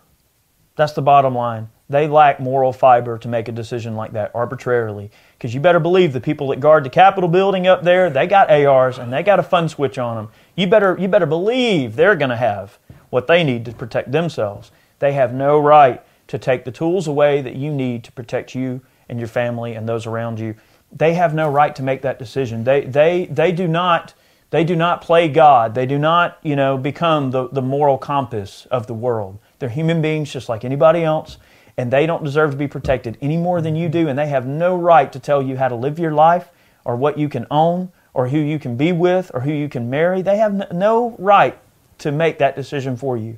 That's 0.75 0.93
the 0.93 1.01
bottom 1.01 1.35
line. 1.35 1.69
They 1.89 2.07
lack 2.07 2.39
moral 2.39 2.71
fiber 2.71 3.17
to 3.17 3.27
make 3.27 3.47
a 3.47 3.51
decision 3.51 3.95
like 3.95 4.13
that 4.13 4.31
arbitrarily. 4.35 5.09
Because 5.37 5.55
you 5.55 5.59
better 5.59 5.79
believe 5.79 6.13
the 6.13 6.21
people 6.21 6.49
that 6.49 6.59
guard 6.59 6.83
the 6.83 6.89
Capitol 6.89 7.27
building 7.27 7.65
up 7.65 7.83
there, 7.83 8.11
they 8.11 8.27
got 8.27 8.51
ARs 8.51 8.99
and 8.99 9.11
they 9.11 9.23
got 9.23 9.39
a 9.39 9.43
fun 9.43 9.67
switch 9.67 9.97
on 9.97 10.15
them. 10.15 10.29
You 10.55 10.67
better, 10.67 10.95
you 10.99 11.07
better 11.07 11.25
believe 11.25 11.95
they're 11.95 12.15
going 12.15 12.29
to 12.29 12.37
have 12.37 12.77
what 13.09 13.25
they 13.25 13.43
need 13.43 13.65
to 13.65 13.71
protect 13.71 14.11
themselves. 14.11 14.71
They 14.99 15.13
have 15.13 15.33
no 15.33 15.59
right 15.59 16.03
to 16.27 16.37
take 16.37 16.63
the 16.63 16.71
tools 16.71 17.07
away 17.07 17.41
that 17.41 17.55
you 17.55 17.71
need 17.71 18.03
to 18.03 18.11
protect 18.11 18.53
you 18.53 18.81
and 19.09 19.17
your 19.17 19.27
family 19.27 19.73
and 19.73 19.89
those 19.89 20.05
around 20.05 20.39
you. 20.39 20.55
They 20.91 21.13
have 21.13 21.33
no 21.33 21.49
right 21.49 21.75
to 21.75 21.83
make 21.83 22.01
that 22.01 22.19
decision. 22.19 22.63
They, 22.63 22.81
they, 22.81 23.25
they 23.25 23.51
do 23.51 23.67
not 23.67 24.13
they 24.51 24.63
do 24.63 24.75
not 24.75 25.01
play 25.01 25.27
God. 25.29 25.75
They 25.75 25.85
do 25.85 25.99
not, 25.99 26.39
you 26.41 26.55
know, 26.55 26.77
become 26.77 27.31
the, 27.31 27.49
the 27.49 27.61
moral 27.61 27.97
compass 27.97 28.65
of 28.71 28.87
the 28.87 28.93
world. 28.93 29.37
They're 29.59 29.69
human 29.69 30.01
beings 30.01 30.31
just 30.31 30.49
like 30.49 30.65
anybody 30.65 31.03
else, 31.03 31.37
and 31.77 31.91
they 31.91 32.05
don't 32.05 32.23
deserve 32.23 32.51
to 32.51 32.57
be 32.57 32.67
protected 32.67 33.17
any 33.21 33.37
more 33.37 33.61
than 33.61 33.75
you 33.75 33.89
do, 33.89 34.07
and 34.07 34.17
they 34.17 34.27
have 34.27 34.47
no 34.47 34.75
right 34.75 35.11
to 35.13 35.19
tell 35.19 35.41
you 35.41 35.57
how 35.57 35.67
to 35.67 35.75
live 35.75 35.99
your 35.99 36.13
life 36.13 36.49
or 36.83 36.95
what 36.95 37.17
you 37.17 37.29
can 37.29 37.45
own 37.51 37.91
or 38.13 38.29
who 38.29 38.39
you 38.39 38.57
can 38.57 38.75
be 38.75 38.91
with 38.91 39.29
or 39.33 39.41
who 39.41 39.51
you 39.51 39.69
can 39.69 39.89
marry. 39.89 40.21
They 40.23 40.37
have 40.37 40.71
no 40.73 41.15
right 41.19 41.57
to 41.99 42.11
make 42.11 42.39
that 42.39 42.55
decision 42.55 42.97
for 42.97 43.17
you. 43.17 43.37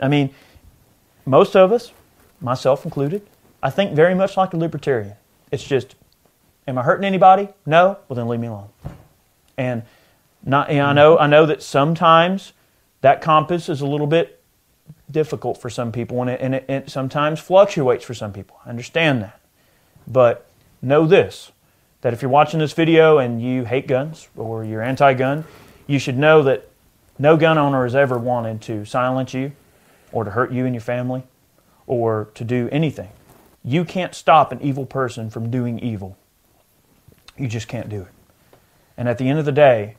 I 0.00 0.08
mean, 0.08 0.30
most 1.26 1.54
of 1.54 1.70
us, 1.70 1.92
myself 2.40 2.86
included, 2.86 3.26
I 3.62 3.68
think 3.68 3.92
very 3.92 4.14
much 4.14 4.38
like 4.38 4.54
a 4.54 4.56
libertarian. 4.56 5.16
It's 5.52 5.64
just, 5.64 5.96
am 6.66 6.78
I 6.78 6.82
hurting 6.82 7.04
anybody? 7.04 7.48
No? 7.66 7.98
Well, 8.08 8.16
then 8.16 8.28
leave 8.28 8.40
me 8.40 8.48
alone. 8.48 8.68
And 9.56 9.82
not, 10.44 10.70
know, 10.70 10.84
I 10.84 10.92
know, 10.92 11.18
I 11.18 11.26
know 11.26 11.46
that 11.46 11.62
sometimes 11.62 12.52
that 13.00 13.20
compass 13.20 13.68
is 13.68 13.80
a 13.80 13.86
little 13.86 14.06
bit 14.06 14.40
difficult 15.10 15.60
for 15.60 15.70
some 15.70 15.92
people 15.92 16.20
and, 16.20 16.30
it, 16.30 16.40
and 16.40 16.54
it, 16.54 16.64
it 16.68 16.90
sometimes 16.90 17.40
fluctuates 17.40 18.04
for 18.04 18.14
some 18.14 18.32
people. 18.32 18.58
I 18.64 18.70
understand 18.70 19.22
that. 19.22 19.40
But 20.06 20.46
know 20.82 21.06
this 21.06 21.52
that 22.00 22.14
if 22.14 22.22
you're 22.22 22.30
watching 22.30 22.60
this 22.60 22.72
video 22.72 23.18
and 23.18 23.42
you 23.42 23.64
hate 23.64 23.86
guns 23.86 24.28
or 24.36 24.64
you're 24.64 24.82
anti 24.82 25.12
gun, 25.14 25.44
you 25.86 25.98
should 25.98 26.16
know 26.16 26.42
that 26.42 26.68
no 27.18 27.36
gun 27.36 27.58
owner 27.58 27.82
has 27.82 27.94
ever 27.94 28.16
wanted 28.18 28.62
to 28.62 28.84
silence 28.84 29.34
you 29.34 29.52
or 30.12 30.24
to 30.24 30.30
hurt 30.30 30.52
you 30.52 30.64
and 30.64 30.74
your 30.74 30.80
family 30.80 31.22
or 31.86 32.28
to 32.34 32.44
do 32.44 32.68
anything. 32.72 33.10
You 33.62 33.84
can't 33.84 34.14
stop 34.14 34.52
an 34.52 34.62
evil 34.62 34.86
person 34.86 35.28
from 35.28 35.50
doing 35.50 35.78
evil. 35.78 36.16
You 37.40 37.48
just 37.48 37.68
can't 37.68 37.88
do 37.88 38.02
it. 38.02 38.08
And 38.96 39.08
at 39.08 39.16
the 39.16 39.28
end 39.28 39.38
of 39.38 39.46
the 39.46 39.52
day, 39.52 39.96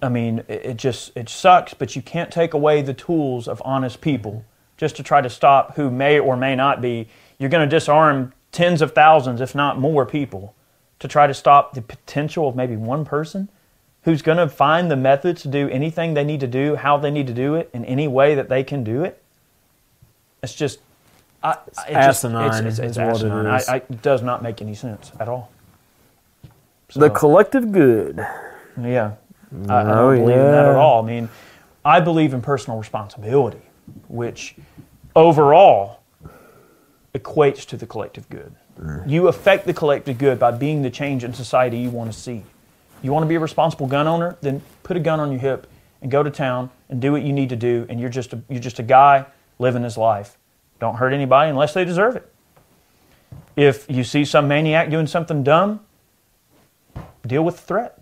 I 0.00 0.08
mean, 0.08 0.44
it 0.46 0.76
just 0.76 1.10
it 1.16 1.28
sucks, 1.28 1.74
but 1.74 1.96
you 1.96 2.00
can't 2.00 2.30
take 2.30 2.54
away 2.54 2.80
the 2.80 2.94
tools 2.94 3.48
of 3.48 3.60
honest 3.64 4.00
people 4.00 4.44
just 4.76 4.96
to 4.96 5.02
try 5.02 5.20
to 5.20 5.28
stop 5.28 5.74
who 5.74 5.90
may 5.90 6.18
or 6.20 6.36
may 6.36 6.54
not 6.54 6.80
be. 6.80 7.08
You're 7.38 7.50
going 7.50 7.68
to 7.68 7.76
disarm 7.76 8.32
tens 8.52 8.82
of 8.82 8.92
thousands, 8.92 9.40
if 9.40 9.54
not 9.54 9.78
more, 9.78 10.06
people 10.06 10.54
to 11.00 11.08
try 11.08 11.26
to 11.26 11.34
stop 11.34 11.74
the 11.74 11.82
potential 11.82 12.48
of 12.48 12.54
maybe 12.54 12.76
one 12.76 13.04
person 13.04 13.48
who's 14.02 14.22
going 14.22 14.38
to 14.38 14.48
find 14.48 14.90
the 14.90 14.96
methods 14.96 15.42
to 15.42 15.48
do 15.48 15.68
anything 15.68 16.14
they 16.14 16.24
need 16.24 16.40
to 16.40 16.46
do, 16.46 16.76
how 16.76 16.96
they 16.96 17.10
need 17.10 17.26
to 17.26 17.34
do 17.34 17.56
it, 17.56 17.68
in 17.72 17.84
any 17.84 18.06
way 18.06 18.34
that 18.36 18.48
they 18.48 18.62
can 18.62 18.84
do 18.84 19.02
it. 19.02 19.20
It's 20.42 20.54
just, 20.54 20.78
I, 21.42 21.52
it 21.88 21.94
asinine. 21.94 22.50
Just, 22.50 22.62
it's, 22.64 22.78
it's, 22.78 22.88
it's 22.96 22.98
asinine. 22.98 23.46
It, 23.46 23.68
I, 23.68 23.74
I, 23.74 23.76
it 23.76 24.02
does 24.02 24.22
not 24.22 24.42
make 24.42 24.62
any 24.62 24.74
sense 24.74 25.10
at 25.18 25.28
all. 25.28 25.50
So, 26.90 27.00
the 27.00 27.10
collective 27.10 27.72
good. 27.72 28.18
Yeah, 28.80 29.12
I, 29.68 29.74
I 29.74 29.82
don't 29.82 29.98
oh, 29.98 30.16
believe 30.16 30.36
yeah. 30.36 30.46
in 30.46 30.52
that 30.52 30.66
at 30.66 30.76
all. 30.76 31.02
I 31.02 31.06
mean, 31.06 31.28
I 31.84 32.00
believe 32.00 32.34
in 32.34 32.42
personal 32.42 32.78
responsibility, 32.78 33.62
which 34.08 34.56
overall 35.14 36.00
equates 37.14 37.64
to 37.66 37.76
the 37.76 37.86
collective 37.86 38.28
good. 38.28 38.54
Mm. 38.78 39.08
You 39.08 39.28
affect 39.28 39.66
the 39.66 39.74
collective 39.74 40.18
good 40.18 40.38
by 40.38 40.50
being 40.50 40.82
the 40.82 40.90
change 40.90 41.24
in 41.24 41.32
society 41.32 41.78
you 41.78 41.90
want 41.90 42.12
to 42.12 42.18
see. 42.18 42.42
You 43.02 43.12
want 43.12 43.24
to 43.24 43.28
be 43.28 43.34
a 43.34 43.40
responsible 43.40 43.86
gun 43.86 44.06
owner? 44.06 44.36
Then 44.40 44.62
put 44.82 44.96
a 44.96 45.00
gun 45.00 45.20
on 45.20 45.30
your 45.30 45.40
hip 45.40 45.66
and 46.02 46.10
go 46.10 46.22
to 46.22 46.30
town 46.30 46.70
and 46.88 47.00
do 47.00 47.12
what 47.12 47.22
you 47.22 47.32
need 47.32 47.48
to 47.50 47.56
do. 47.56 47.86
And 47.88 48.00
you're 48.00 48.10
just 48.10 48.32
a, 48.32 48.40
you're 48.48 48.60
just 48.60 48.78
a 48.78 48.82
guy 48.82 49.26
living 49.58 49.82
his 49.82 49.96
life. 49.96 50.36
Don't 50.80 50.96
hurt 50.96 51.12
anybody 51.12 51.50
unless 51.50 51.74
they 51.74 51.84
deserve 51.84 52.16
it. 52.16 52.32
If 53.56 53.86
you 53.90 54.04
see 54.04 54.24
some 54.24 54.48
maniac 54.48 54.90
doing 54.90 55.06
something 55.06 55.42
dumb, 55.42 55.80
deal 57.28 57.44
with 57.44 57.56
the 57.56 57.62
threat. 57.62 58.00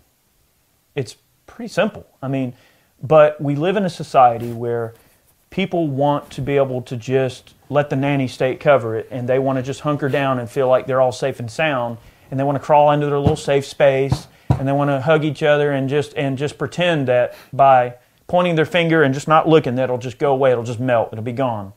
It's 0.95 1.17
pretty 1.45 1.69
simple. 1.69 2.05
I 2.21 2.27
mean, 2.27 2.53
but 3.01 3.39
we 3.41 3.55
live 3.55 3.77
in 3.77 3.85
a 3.85 3.89
society 3.89 4.51
where 4.51 4.93
people 5.49 5.87
want 5.87 6.29
to 6.31 6.41
be 6.41 6.57
able 6.57 6.81
to 6.83 6.95
just 6.95 7.53
let 7.69 7.89
the 7.89 7.95
nanny 7.95 8.27
state 8.27 8.59
cover 8.59 8.95
it 8.95 9.07
and 9.11 9.27
they 9.27 9.39
want 9.39 9.57
to 9.57 9.63
just 9.63 9.81
hunker 9.81 10.09
down 10.09 10.39
and 10.39 10.49
feel 10.49 10.67
like 10.67 10.85
they're 10.85 11.01
all 11.01 11.11
safe 11.11 11.39
and 11.39 11.49
sound 11.49 11.97
and 12.29 12.39
they 12.39 12.43
want 12.43 12.55
to 12.55 12.63
crawl 12.63 12.91
into 12.91 13.07
their 13.07 13.19
little 13.19 13.35
safe 13.35 13.65
space 13.65 14.27
and 14.49 14.67
they 14.67 14.71
want 14.71 14.89
to 14.89 15.01
hug 15.01 15.23
each 15.23 15.41
other 15.41 15.71
and 15.71 15.89
just 15.89 16.13
and 16.15 16.37
just 16.37 16.57
pretend 16.57 17.07
that 17.07 17.35
by 17.51 17.95
pointing 18.27 18.55
their 18.55 18.65
finger 18.65 19.01
and 19.01 19.13
just 19.13 19.27
not 19.27 19.47
looking 19.47 19.75
that 19.75 19.85
it'll 19.85 19.97
just 19.97 20.19
go 20.19 20.31
away 20.31 20.51
it'll 20.51 20.63
just 20.63 20.79
melt 20.79 21.09
it'll 21.11 21.23
be 21.23 21.31
gone 21.31 21.73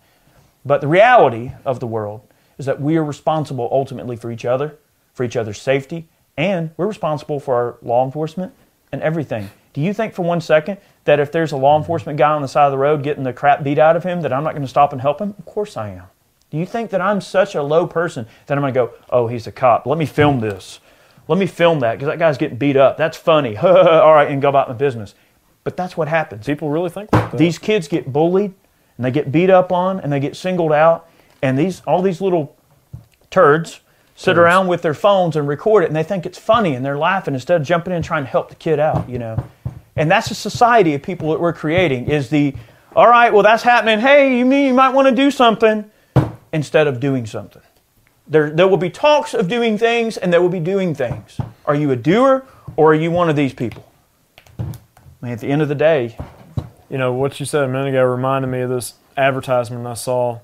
but 0.64 0.80
the 0.80 0.88
reality 0.88 1.52
of 1.64 1.80
the 1.80 1.86
world 1.86 2.20
is 2.58 2.66
that 2.66 2.80
we 2.80 2.96
are 2.96 3.04
responsible 3.04 3.68
ultimately 3.72 4.16
for 4.16 4.30
each 4.30 4.44
other 4.44 4.76
for 5.14 5.24
each 5.24 5.36
other's 5.36 5.60
safety 5.60 6.08
and 6.36 6.70
we're 6.76 6.86
responsible 6.86 7.40
for 7.40 7.54
our 7.54 7.76
law 7.82 8.04
enforcement 8.04 8.52
and 8.90 9.02
everything 9.02 9.50
do 9.72 9.80
you 9.80 9.92
think 9.92 10.14
for 10.14 10.22
one 10.22 10.40
second 10.40 10.78
that 11.04 11.18
if 11.18 11.32
there's 11.32 11.52
a 11.52 11.56
law 11.56 11.78
enforcement 11.78 12.18
guy 12.18 12.30
on 12.30 12.42
the 12.42 12.48
side 12.48 12.66
of 12.66 12.72
the 12.72 12.78
road 12.78 13.02
getting 13.02 13.24
the 13.24 13.32
crap 13.32 13.62
beat 13.62 13.78
out 13.78 13.96
of 13.96 14.04
him 14.04 14.22
that 14.22 14.32
i'm 14.32 14.44
not 14.44 14.52
going 14.52 14.62
to 14.62 14.68
stop 14.68 14.92
and 14.92 15.00
help 15.00 15.20
him 15.20 15.34
of 15.38 15.44
course 15.44 15.76
i 15.76 15.88
am 15.88 16.04
do 16.50 16.58
you 16.58 16.66
think 16.66 16.90
that 16.90 17.00
i'm 17.00 17.20
such 17.20 17.54
a 17.54 17.62
low 17.62 17.86
person 17.86 18.26
that 18.46 18.56
i'm 18.56 18.62
going 18.62 18.72
to 18.72 18.78
go 18.78 18.92
oh 19.10 19.26
he's 19.26 19.46
a 19.46 19.52
cop 19.52 19.86
let 19.86 19.98
me 19.98 20.06
film 20.06 20.40
this 20.40 20.80
let 21.28 21.38
me 21.38 21.46
film 21.46 21.80
that 21.80 21.92
because 21.92 22.08
that 22.08 22.18
guy's 22.18 22.38
getting 22.38 22.58
beat 22.58 22.76
up. 22.76 22.96
That's 22.96 23.16
funny. 23.16 23.56
All 23.62 24.12
right, 24.12 24.30
and 24.30 24.42
go 24.42 24.48
about 24.48 24.68
my 24.68 24.74
business. 24.74 25.14
But 25.64 25.76
that's 25.76 25.96
what 25.96 26.08
happens. 26.08 26.46
People 26.46 26.70
really 26.70 26.90
think 26.90 27.10
that. 27.10 27.38
These 27.38 27.58
kids 27.58 27.86
get 27.86 28.12
bullied 28.12 28.52
and 28.96 29.04
they 29.04 29.10
get 29.10 29.30
beat 29.30 29.48
up 29.48 29.70
on 29.70 30.00
and 30.00 30.12
they 30.12 30.18
get 30.18 30.36
singled 30.36 30.72
out. 30.72 31.08
And 31.40 31.56
these 31.58 31.80
all 31.86 32.02
these 32.02 32.20
little 32.20 32.56
turds 33.30 33.80
sit 34.14 34.38
around 34.38 34.68
with 34.68 34.82
their 34.82 34.94
phones 34.94 35.36
and 35.36 35.48
record 35.48 35.84
it 35.84 35.86
and 35.86 35.96
they 35.96 36.02
think 36.02 36.26
it's 36.26 36.38
funny 36.38 36.74
and 36.74 36.84
they're 36.84 36.98
laughing 36.98 37.34
instead 37.34 37.60
of 37.60 37.66
jumping 37.66 37.92
in 37.92 37.96
and 37.96 38.04
trying 38.04 38.24
to 38.24 38.30
help 38.30 38.48
the 38.48 38.54
kid 38.54 38.78
out, 38.78 39.08
you 39.08 39.18
know. 39.18 39.42
And 39.96 40.10
that's 40.10 40.28
the 40.28 40.34
society 40.34 40.94
of 40.94 41.02
people 41.02 41.30
that 41.30 41.40
we're 41.40 41.52
creating 41.52 42.08
is 42.08 42.30
the 42.30 42.54
all 42.94 43.08
right, 43.08 43.32
well 43.32 43.42
that's 43.42 43.62
happening. 43.62 44.00
Hey, 44.00 44.38
you 44.38 44.44
mean 44.44 44.66
you 44.66 44.74
might 44.74 44.90
want 44.90 45.08
to 45.08 45.14
do 45.14 45.30
something 45.30 45.90
instead 46.52 46.86
of 46.86 47.00
doing 47.00 47.26
something. 47.26 47.62
There, 48.28 48.50
there 48.50 48.68
will 48.68 48.76
be 48.76 48.90
talks 48.90 49.34
of 49.34 49.48
doing 49.48 49.78
things 49.78 50.16
and 50.16 50.32
there 50.32 50.40
will 50.40 50.48
be 50.48 50.60
doing 50.60 50.94
things. 50.94 51.40
Are 51.64 51.74
you 51.74 51.90
a 51.90 51.96
doer 51.96 52.44
or 52.76 52.92
are 52.92 52.94
you 52.94 53.10
one 53.10 53.28
of 53.28 53.36
these 53.36 53.54
people? 53.54 53.90
I 54.58 54.64
mean, 55.20 55.32
at 55.32 55.40
the 55.40 55.48
end 55.48 55.62
of 55.62 55.68
the 55.68 55.74
day, 55.74 56.16
you 56.88 56.98
know, 56.98 57.12
what 57.12 57.40
you 57.40 57.46
said 57.46 57.64
a 57.64 57.68
minute 57.68 57.88
ago 57.88 58.04
reminded 58.04 58.48
me 58.48 58.60
of 58.60 58.70
this 58.70 58.94
advertisement 59.16 59.86
I 59.86 59.94
saw 59.94 60.40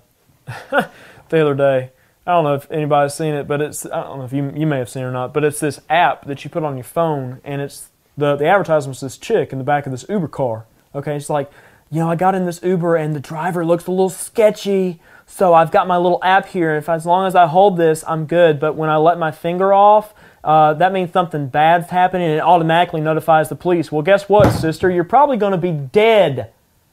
the 0.71 0.89
other 1.31 1.55
day. 1.55 1.91
I 2.29 2.33
don't 2.33 2.45
know 2.45 2.55
if 2.55 2.71
anybody's 2.71 3.15
seen 3.15 3.33
it, 3.33 3.49
but 3.49 3.63
it's 3.63 3.87
I 3.87 4.03
don't 4.03 4.19
know 4.19 4.27
if 4.27 4.35
you 4.35 4.53
you 4.55 4.67
may 4.67 4.77
have 4.77 4.91
seen 4.91 5.03
it 5.03 5.07
or 5.07 5.11
not, 5.11 5.33
but 5.33 5.45
it's 5.45 5.61
this 5.61 5.81
app 5.89 6.27
that 6.27 6.45
you 6.45 6.51
put 6.51 6.63
on 6.63 6.77
your 6.77 6.85
phone 6.85 7.41
and 7.43 7.63
it's 7.63 7.89
the 8.19 8.37
the 8.37 8.47
advertisement's 8.47 9.01
this 9.01 9.17
chick 9.17 9.51
in 9.51 9.57
the 9.57 9.65
back 9.65 9.87
of 9.87 9.93
this 9.93 10.05
Uber 10.11 10.29
car. 10.29 10.67
Okay, 10.95 11.17
it's 11.17 11.31
like, 11.31 11.51
you 11.91 12.01
know, 12.01 12.11
I 12.11 12.17
got 12.17 12.35
in 12.35 12.45
this 12.45 12.63
Uber 12.63 12.97
and 12.97 13.17
the 13.17 13.21
driver 13.21 13.65
looks 13.65 13.87
a 13.87 13.91
little 13.91 14.11
sketchy. 14.11 15.01
So 15.25 15.55
I've 15.55 15.71
got 15.71 15.87
my 15.87 15.97
little 15.97 16.21
app 16.23 16.49
here, 16.49 16.77
if 16.77 16.89
as 16.89 17.07
long 17.07 17.27
as 17.27 17.35
I 17.35 17.47
hold 17.47 17.79
this, 17.79 18.05
I'm 18.07 18.27
good. 18.27 18.61
But 18.61 18.77
when 18.77 18.91
I 18.91 18.97
let 18.97 19.19
my 19.19 19.31
finger 19.31 19.73
off, 19.73 20.13
uh, 20.45 20.75
that 20.75 20.93
means 20.93 21.13
something 21.13 21.49
bad's 21.49 21.91
happening, 21.91 22.29
and 22.29 22.37
it 22.37 22.43
automatically 22.43 23.01
notifies 23.01 23.49
the 23.49 23.57
police. 23.57 23.91
Well, 23.93 24.03
guess 24.03 24.29
what, 24.29 24.51
sister? 24.51 24.91
You're 24.91 25.05
probably 25.05 25.37
going 25.37 25.53
to 25.53 25.59
be 25.59 25.73
dead 25.73 26.51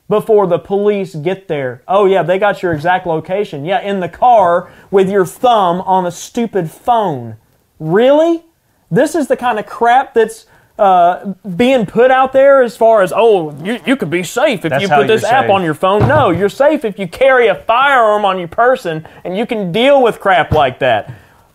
before 0.07 0.47
the 0.47 0.59
police 0.59 1.15
get 1.15 1.47
there. 1.47 1.81
Oh, 1.87 2.05
yeah, 2.05 2.23
they 2.23 2.37
got 2.37 2.61
your 2.61 2.73
exact 2.73 3.07
location. 3.07 3.65
Yeah, 3.65 3.81
in 3.81 3.99
the 3.99 4.09
car 4.09 4.71
with 4.91 5.09
your 5.09 5.25
thumb 5.25 5.81
on 5.81 6.05
a 6.05 6.11
stupid 6.11 6.69
phone. 6.69 7.37
Really? 7.79 8.43
This 8.91 9.15
is 9.15 9.27
the 9.27 9.35
kind 9.37 9.59
of 9.59 9.65
crap 9.65 10.13
that's 10.13 10.45
uh, 10.77 11.33
being 11.55 11.85
put 11.85 12.11
out 12.11 12.33
there 12.33 12.61
as 12.61 12.75
far 12.75 13.01
as 13.01 13.13
oh 13.15 13.55
you, 13.63 13.79
you 13.85 13.95
could 13.95 14.09
be 14.09 14.23
safe 14.23 14.65
if 14.65 14.71
That's 14.71 14.81
you 14.81 14.89
put 14.89 15.07
this 15.07 15.23
app 15.23 15.45
safe. 15.45 15.51
on 15.51 15.63
your 15.63 15.73
phone 15.73 16.05
no 16.05 16.31
you're 16.31 16.49
safe 16.49 16.83
if 16.83 16.99
you 16.99 17.07
carry 17.07 17.47
a 17.47 17.55
firearm 17.55 18.25
on 18.25 18.37
your 18.37 18.49
person 18.49 19.07
and 19.23 19.37
you 19.37 19.45
can 19.45 19.71
deal 19.71 20.03
with 20.03 20.19
crap 20.19 20.51
like 20.51 20.79
that 20.79 21.13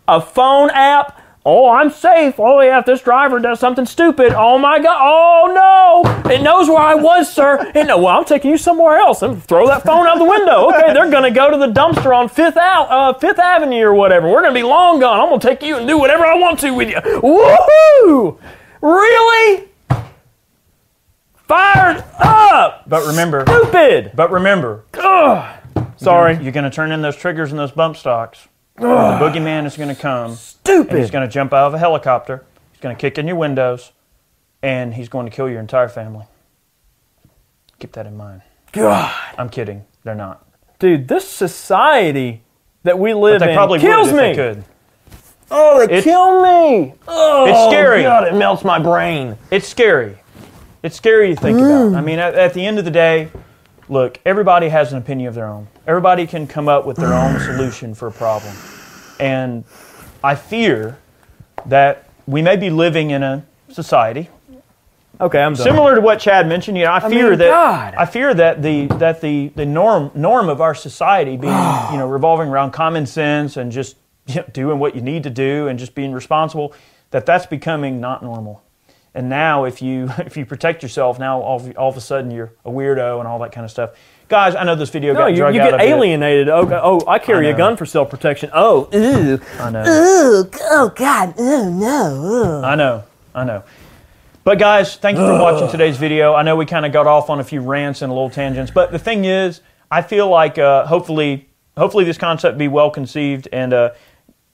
a 0.08 0.22
phone 0.22 0.70
app 0.70 1.19
Oh, 1.46 1.70
I'm 1.70 1.90
safe. 1.90 2.34
Oh, 2.38 2.60
yeah, 2.60 2.80
if 2.80 2.84
this 2.86 3.00
driver 3.00 3.38
does 3.38 3.58
something 3.60 3.86
stupid, 3.86 4.34
oh 4.36 4.58
my 4.58 4.78
God, 4.78 4.98
oh 5.00 5.52
no, 6.24 6.30
it 6.30 6.42
knows 6.42 6.68
where 6.68 6.78
I 6.82 6.94
was, 6.94 7.32
sir. 7.32 7.72
And 7.74 7.88
no, 7.88 7.96
well, 7.96 8.18
I'm 8.18 8.26
taking 8.26 8.50
you 8.50 8.58
somewhere 8.58 8.98
else. 8.98 9.22
And 9.22 9.42
throw 9.42 9.66
that 9.68 9.82
phone 9.82 10.06
out 10.06 10.18
the 10.18 10.24
window. 10.24 10.68
Okay, 10.68 10.92
they're 10.92 11.10
gonna 11.10 11.30
go 11.30 11.50
to 11.50 11.56
the 11.56 11.68
dumpster 11.72 12.14
on 12.14 12.28
Fifth, 12.28 12.58
Out, 12.58 12.88
uh, 12.90 13.18
Fifth 13.18 13.38
Avenue 13.38 13.84
or 13.86 13.94
whatever. 13.94 14.28
We're 14.28 14.42
gonna 14.42 14.52
be 14.54 14.62
long 14.62 15.00
gone. 15.00 15.18
I'm 15.18 15.28
gonna 15.30 15.40
take 15.40 15.62
you 15.62 15.76
and 15.78 15.88
do 15.88 15.96
whatever 15.96 16.26
I 16.26 16.34
want 16.34 16.58
to 16.60 16.72
with 16.74 16.90
you. 16.90 16.96
Woohoo! 16.96 18.38
Really? 18.82 19.68
Fired 21.34 22.04
up. 22.18 22.84
But 22.86 23.06
remember, 23.06 23.44
Stupid. 23.46 24.12
but 24.14 24.30
remember, 24.30 24.84
Ugh. 24.94 25.56
Sorry. 25.96 26.36
you're 26.42 26.52
going 26.52 26.64
to 26.64 26.70
turn 26.70 26.92
in 26.92 27.02
those 27.02 27.16
triggers 27.16 27.50
and 27.50 27.58
those 27.58 27.72
bump 27.72 27.96
stocks. 27.96 28.46
The 28.80 28.86
boogeyman 28.86 29.66
is 29.66 29.76
going 29.76 29.94
to 29.94 30.00
come. 30.00 30.34
Stupid. 30.34 30.98
He's 30.98 31.10
going 31.10 31.26
to 31.26 31.32
jump 31.32 31.52
out 31.52 31.66
of 31.66 31.74
a 31.74 31.78
helicopter. 31.78 32.44
He's 32.72 32.80
going 32.80 32.94
to 32.96 33.00
kick 33.00 33.18
in 33.18 33.26
your 33.26 33.36
windows, 33.36 33.92
and 34.62 34.94
he's 34.94 35.08
going 35.08 35.26
to 35.26 35.32
kill 35.34 35.48
your 35.48 35.60
entire 35.60 35.88
family. 35.88 36.24
Keep 37.78 37.92
that 37.92 38.06
in 38.06 38.16
mind. 38.16 38.42
God. 38.72 39.14
I'm 39.38 39.48
kidding. 39.48 39.84
They're 40.04 40.14
not. 40.14 40.46
Dude, 40.78 41.08
this 41.08 41.28
society 41.28 42.42
that 42.84 42.98
we 42.98 43.12
live 43.14 43.42
in 43.42 43.54
probably 43.54 43.78
kills 43.80 44.12
me. 44.12 44.34
could. 44.34 44.64
Oh, 45.50 45.78
they 45.78 45.84
It's- 45.84 46.04
kill 46.04 46.42
me. 46.42 46.94
Oh, 47.08 47.46
It's 47.46 47.72
scary. 47.74 48.02
God, 48.02 48.26
it 48.28 48.34
melts 48.34 48.64
my 48.64 48.78
brain. 48.78 49.36
It's 49.50 49.66
scary. 49.66 50.16
It's 50.82 50.96
scary 50.96 51.34
to 51.34 51.40
think 51.40 51.58
about. 51.58 51.94
I 51.94 52.00
mean, 52.00 52.18
at, 52.18 52.34
at 52.34 52.54
the 52.54 52.64
end 52.64 52.78
of 52.78 52.84
the 52.86 52.90
day, 52.90 53.28
look, 53.90 54.18
everybody 54.24 54.68
has 54.68 54.92
an 54.92 54.98
opinion 54.98 55.28
of 55.28 55.34
their 55.34 55.46
own. 55.46 55.68
Everybody 55.86 56.26
can 56.26 56.46
come 56.46 56.68
up 56.68 56.86
with 56.86 56.96
their 56.96 57.12
own 57.12 57.38
solution 57.40 57.94
for 57.94 58.08
a 58.08 58.12
problem. 58.12 58.54
And 59.18 59.64
I 60.24 60.34
fear 60.34 60.98
that 61.66 62.08
we 62.26 62.40
may 62.40 62.56
be 62.56 62.70
living 62.70 63.10
in 63.10 63.22
a 63.22 63.44
society 63.70 64.28
Okay, 65.20 65.38
I'm 65.38 65.52
done. 65.52 65.64
similar 65.64 65.94
to 65.94 66.00
what 66.00 66.18
Chad 66.18 66.48
mentioned. 66.48 66.78
You 66.78 66.84
know, 66.84 66.92
I 66.92 67.00
fear 67.00 67.30
mean, 67.30 67.38
that 67.40 67.50
God. 67.50 67.94
I 67.94 68.06
fear 68.06 68.32
that 68.32 68.62
the 68.62 68.86
that 68.86 69.20
the 69.20 69.48
the 69.48 69.66
norm 69.66 70.10
norm 70.14 70.48
of 70.48 70.60
our 70.62 70.74
society 70.74 71.36
being 71.36 71.52
you 71.92 71.98
know 71.98 72.08
revolving 72.08 72.48
around 72.48 72.70
common 72.70 73.04
sense 73.06 73.56
and 73.56 73.70
just 73.70 73.96
you 74.26 74.36
know, 74.36 74.44
doing 74.52 74.78
what 74.78 74.94
you 74.94 75.02
need 75.02 75.24
to 75.24 75.30
do 75.30 75.68
and 75.68 75.78
just 75.78 75.94
being 75.94 76.12
responsible 76.12 76.72
that 77.10 77.26
that's 77.26 77.46
becoming 77.46 78.00
not 78.00 78.22
normal. 78.22 78.62
And 79.14 79.28
now, 79.28 79.64
if 79.64 79.82
you 79.82 80.10
if 80.18 80.36
you 80.36 80.46
protect 80.46 80.82
yourself, 80.82 81.18
now 81.18 81.40
all 81.40 81.56
of, 81.56 81.76
all 81.76 81.90
of 81.90 81.96
a 81.96 82.00
sudden 82.00 82.30
you're 82.30 82.52
a 82.64 82.70
weirdo 82.70 83.18
and 83.18 83.28
all 83.28 83.38
that 83.40 83.52
kind 83.52 83.64
of 83.64 83.70
stuff. 83.70 83.90
Guys, 84.28 84.54
I 84.54 84.62
know 84.62 84.76
this 84.76 84.90
video 84.90 85.12
No, 85.12 85.20
got 85.20 85.26
you, 85.32 85.36
drug 85.38 85.54
you 85.56 85.60
out 85.60 85.72
get 85.72 85.80
alienated. 85.80 86.48
Oh, 86.48 86.68
oh, 86.70 87.02
I 87.08 87.18
carry 87.18 87.48
I 87.48 87.50
a 87.50 87.56
gun 87.56 87.76
for 87.76 87.84
self 87.84 88.10
protection. 88.10 88.50
Oh, 88.52 88.88
ew. 88.92 89.40
I 89.58 89.70
know. 89.70 89.82
Oh, 89.84 90.50
oh 90.70 90.92
God, 90.94 91.34
oh 91.36 91.68
no. 91.68 92.62
I 92.64 92.76
know, 92.76 93.02
I 93.34 93.44
know. 93.44 93.64
But 94.44 94.58
guys, 94.58 94.96
thank 94.96 95.18
you 95.18 95.24
for 95.24 95.38
watching 95.38 95.68
today's 95.68 95.96
video. 95.96 96.34
I 96.34 96.42
know 96.42 96.56
we 96.56 96.64
kind 96.64 96.86
of 96.86 96.92
got 96.92 97.06
off 97.06 97.28
on 97.28 97.40
a 97.40 97.44
few 97.44 97.60
rants 97.60 98.02
and 98.02 98.10
a 98.10 98.14
little 98.14 98.30
tangents, 98.30 98.70
but 98.70 98.90
the 98.90 98.98
thing 98.98 99.24
is, 99.24 99.60
I 99.90 100.00
feel 100.02 100.28
like 100.28 100.58
uh, 100.58 100.86
hopefully, 100.86 101.48
hopefully 101.76 102.04
this 102.04 102.16
concept 102.16 102.56
be 102.56 102.68
well 102.68 102.90
conceived, 102.90 103.48
and 103.52 103.72
uh, 103.72 103.90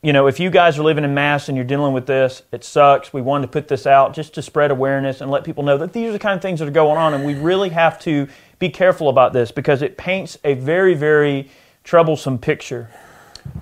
you 0.06 0.12
know, 0.12 0.28
if 0.28 0.38
you 0.38 0.50
guys 0.50 0.78
are 0.78 0.84
living 0.84 1.02
in 1.02 1.14
mass 1.14 1.48
and 1.48 1.56
you're 1.56 1.66
dealing 1.66 1.92
with 1.92 2.06
this, 2.06 2.42
it 2.52 2.62
sucks. 2.62 3.12
We 3.12 3.22
wanted 3.22 3.46
to 3.46 3.50
put 3.50 3.66
this 3.66 3.88
out 3.88 4.14
just 4.14 4.34
to 4.34 4.42
spread 4.42 4.70
awareness 4.70 5.20
and 5.20 5.32
let 5.32 5.42
people 5.42 5.64
know 5.64 5.76
that 5.78 5.92
these 5.92 6.10
are 6.10 6.12
the 6.12 6.20
kind 6.20 6.36
of 6.36 6.42
things 6.42 6.60
that 6.60 6.68
are 6.68 6.70
going 6.70 6.96
on, 6.96 7.12
and 7.12 7.24
we 7.24 7.34
really 7.34 7.70
have 7.70 7.98
to 8.02 8.28
be 8.60 8.68
careful 8.68 9.08
about 9.08 9.32
this 9.32 9.50
because 9.50 9.82
it 9.82 9.96
paints 9.96 10.38
a 10.44 10.54
very, 10.54 10.94
very 10.94 11.50
troublesome 11.82 12.38
picture 12.38 12.88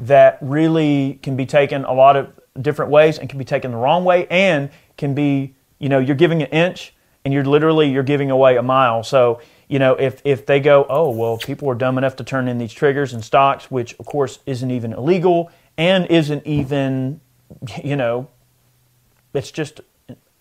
that 0.03 0.37
really 0.43 1.19
can 1.23 1.35
be 1.35 1.47
taken 1.47 1.83
a 1.87 1.95
lot 1.95 2.15
of 2.15 2.31
different 2.61 2.91
ways 2.91 3.19
and 3.19 3.31
can 3.31 3.39
be 3.39 3.47
taken 3.47 3.71
the 3.71 3.79
wrong 3.79 4.05
way 4.05 4.27
and 4.29 4.69
can 4.99 5.15
be 5.15 5.55
you 5.79 5.89
know 5.89 5.99
you're 5.99 6.15
giving 6.15 6.43
an 6.43 6.49
inch 6.49 6.95
and 7.25 7.33
you're 7.33 7.45
literally 7.45 7.91
you're 7.91 8.03
giving 8.03 8.31
away 8.31 8.57
a 8.57 8.63
mile 8.63 9.03
so 9.03 9.41
you 9.69 9.79
know 9.79 9.95
if 9.95 10.23
if 10.25 10.47
they 10.47 10.61
go 10.61 10.87
oh 10.89 11.11
well 11.11 11.37
people 11.37 11.69
are 11.69 11.75
dumb 11.75 11.99
enough 11.99 12.17
to 12.17 12.25
turn 12.25 12.49
in 12.49 12.57
these 12.57 12.73
triggers 12.73 13.13
and 13.13 13.25
stocks 13.25 13.71
which 13.71 13.95
of 13.99 14.07
course 14.07 14.39
isn't 14.47 14.71
even 14.71 14.93
illegal 14.93 15.51
and 15.77 16.07
isn't 16.07 16.47
even 16.47 17.21
you 17.83 17.97
know 17.97 18.29
it's 19.33 19.51
just 19.51 19.81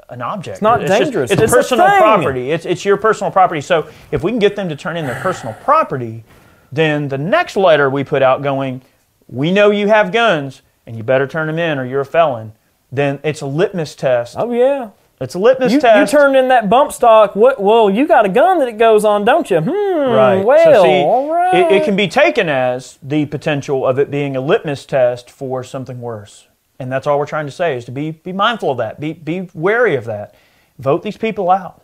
an 0.10 0.22
object. 0.22 0.56
It's 0.58 0.62
not 0.62 0.82
just- 0.82 0.92
dangerous. 1.02 1.32
it's, 1.32 1.42
It's 1.42 1.52
personal 1.54 1.86
property. 1.88 2.52
It's 2.52 2.66
it's 2.66 2.86
your 2.86 2.98
personal 2.98 3.32
property. 3.32 3.62
So 3.62 3.88
if 4.12 4.24
we 4.24 4.32
can 4.32 4.40
get 4.40 4.56
them 4.56 4.70
to 4.70 4.76
turn 4.76 4.98
in 4.98 5.06
their 5.06 5.20
personal 5.22 5.54
property, 5.64 6.24
then 6.72 7.08
the 7.08 7.18
next 7.18 7.56
letter 7.56 7.90
we 7.90 8.04
put 8.04 8.22
out 8.22 8.42
going, 8.44 8.82
we 9.28 9.52
know 9.52 9.72
you 9.72 9.88
have 9.88 10.12
guns 10.12 10.62
and 10.86 10.96
you 10.98 11.04
better 11.04 11.26
turn 11.26 11.48
them 11.48 11.58
in 11.58 11.80
or 11.80 11.86
you're 11.86 12.02
a 12.02 12.06
felon. 12.06 12.54
Then 12.92 13.20
it's 13.24 13.42
a 13.42 13.48
litmus 13.48 13.96
test. 13.96 14.36
Oh, 14.38 14.52
yeah. 14.52 14.90
It's 15.24 15.36
a 15.36 15.40
litmus 15.40 15.72
test. 15.74 15.96
You, 15.96 16.02
you 16.02 16.08
turned 16.08 16.36
in 16.36 16.50
that 16.50 16.70
bump 16.70 16.92
stock. 16.92 17.36
What? 17.36 17.62
Well, 17.62 17.90
you 17.90 18.06
got 18.06 18.26
a 18.26 18.30
gun 18.30 18.60
that 18.60 18.68
it 18.68 18.78
goes 18.78 19.06
on, 19.06 19.24
don't 19.24 19.50
you? 19.50 19.62
Hmm. 19.62 19.70
Right. 19.70 20.44
Well, 20.44 20.74
so 20.74 20.84
see, 20.84 21.02
all 21.02 21.34
right. 21.34 21.56
it, 21.56 21.82
it 21.82 21.86
can 21.86 21.96
be 21.96 22.08
taken 22.08 22.50
as 22.50 23.00
the 23.02 23.26
potential 23.26 23.88
of 23.88 23.98
it 24.00 24.12
being 24.12 24.36
a 24.36 24.42
litmus 24.42 24.86
test 24.86 25.32
for 25.32 25.64
something 25.64 26.02
worse. 26.02 26.48
And 26.80 26.92
that's 26.92 27.08
all 27.08 27.18
we're 27.18 27.26
trying 27.26 27.46
to 27.46 27.52
say 27.52 27.78
is 27.78 27.86
to 27.86 27.92
be 27.92 28.12
be 28.12 28.34
mindful 28.34 28.72
of 28.72 28.78
that. 28.78 29.00
Be 29.00 29.14
be 29.14 29.50
wary 29.54 29.96
of 29.96 30.06
that. 30.06 30.36
Vote 30.78 31.04
these 31.04 31.18
people 31.18 31.50
out. 31.50 31.80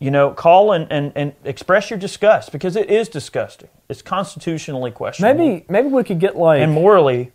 You 0.00 0.12
know, 0.12 0.30
call 0.30 0.72
and, 0.72 0.86
and, 0.92 1.12
and 1.16 1.32
express 1.44 1.90
your 1.90 1.98
disgust 1.98 2.52
because 2.52 2.76
it 2.76 2.88
is 2.88 3.08
disgusting. 3.08 3.68
It's 3.88 4.02
constitutionally 4.02 4.92
questionable. 4.92 5.38
Maybe 5.38 5.64
maybe 5.68 5.88
we 5.88 6.04
could 6.04 6.20
get 6.20 6.36
like 6.36 6.60
and 6.60 6.72
morally 6.72 7.32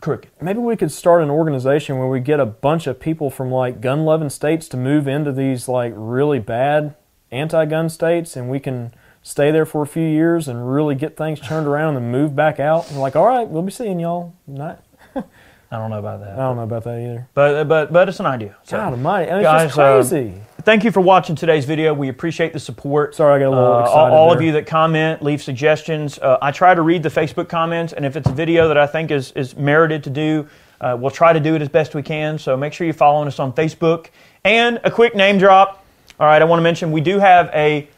crooked. 0.00 0.30
maybe 0.40 0.58
we 0.58 0.76
could 0.76 0.92
start 0.92 1.22
an 1.22 1.30
organization 1.30 1.98
where 1.98 2.08
we 2.08 2.20
get 2.20 2.40
a 2.40 2.46
bunch 2.46 2.86
of 2.86 3.00
people 3.00 3.30
from 3.30 3.50
like 3.50 3.80
gun 3.80 4.04
loving 4.04 4.30
states 4.30 4.68
to 4.68 4.76
move 4.76 5.08
into 5.08 5.32
these 5.32 5.68
like 5.68 5.92
really 5.96 6.38
bad 6.38 6.94
anti 7.30 7.64
gun 7.64 7.88
states 7.88 8.36
and 8.36 8.50
we 8.50 8.60
can 8.60 8.92
stay 9.22 9.50
there 9.50 9.64
for 9.64 9.82
a 9.82 9.86
few 9.86 10.06
years 10.06 10.46
and 10.48 10.70
really 10.70 10.94
get 10.94 11.16
things 11.16 11.40
turned 11.40 11.66
around 11.66 11.96
and 11.96 12.12
move 12.12 12.36
back 12.36 12.60
out 12.60 12.88
and 12.90 13.00
like 13.00 13.16
all 13.16 13.26
right 13.26 13.48
we'll 13.48 13.62
be 13.62 13.70
seeing 13.72 13.98
y'all 13.98 14.34
not 14.46 14.82
I 15.70 15.78
don't 15.78 15.90
know 15.90 15.98
about 15.98 16.20
that. 16.20 16.34
I 16.34 16.36
don't 16.36 16.56
know 16.56 16.62
about 16.62 16.84
that 16.84 16.98
either 17.00 17.28
But 17.34 17.64
but 17.64 17.92
but 17.92 18.08
it's 18.08 18.20
an 18.20 18.26
idea. 18.26 18.56
So, 18.62 18.76
God 18.76 18.92
almighty 18.92 19.30
I 19.30 19.34
mean, 19.34 19.42
guys, 19.42 19.68
it's 19.70 19.78
uh, 19.78 19.98
just 19.98 20.10
crazy 20.10 20.40
thank 20.64 20.84
you 20.84 20.90
for 20.90 21.00
watching 21.00 21.36
today's 21.36 21.64
video. 21.64 21.92
We 21.94 22.08
appreciate 22.08 22.52
the 22.52 22.60
support. 22.60 23.14
Sorry, 23.14 23.36
I 23.36 23.38
got 23.44 23.48
a 23.48 23.50
little 23.50 23.74
Uh, 23.74 23.80
excited 23.82 24.14
all 24.14 24.32
of 24.32 24.38
there. 24.38 24.46
you 24.46 24.52
that 24.52 24.66
comment, 24.66 25.22
leave 25.22 25.42
suggestions. 25.42 26.18
Uh, 26.18 26.38
I 26.40 26.50
try 26.50 26.74
to 26.74 26.82
read 26.82 27.02
the 27.02 27.08
Facebook 27.08 27.48
comments, 27.48 27.92
and 27.92 28.04
if 28.04 28.16
it's 28.16 28.28
a 28.28 28.32
video 28.32 28.68
that 28.68 28.78
I 28.78 28.86
think 28.86 29.10
is, 29.10 29.32
is 29.32 29.56
merited 29.56 30.02
to 30.04 30.10
do, 30.10 30.46
uh, 30.80 30.96
we'll 30.98 31.10
try 31.10 31.32
to 31.32 31.40
do 31.40 31.54
it 31.54 31.62
as 31.62 31.68
best 31.68 31.94
we 31.94 32.02
can. 32.02 32.38
So 32.38 32.56
make 32.56 32.72
sure 32.72 32.86
you're 32.86 32.94
following 32.94 33.28
us 33.28 33.38
on 33.38 33.52
Facebook. 33.52 34.06
And 34.44 34.80
a 34.84 34.90
quick 34.90 35.14
name 35.14 35.38
drop. 35.38 35.84
All 36.18 36.26
right, 36.26 36.40
I 36.40 36.44
want 36.44 36.58
to 36.58 36.64
mention 36.64 36.92
we 36.92 37.00
do 37.00 37.18
have 37.18 37.50
a 37.54 37.88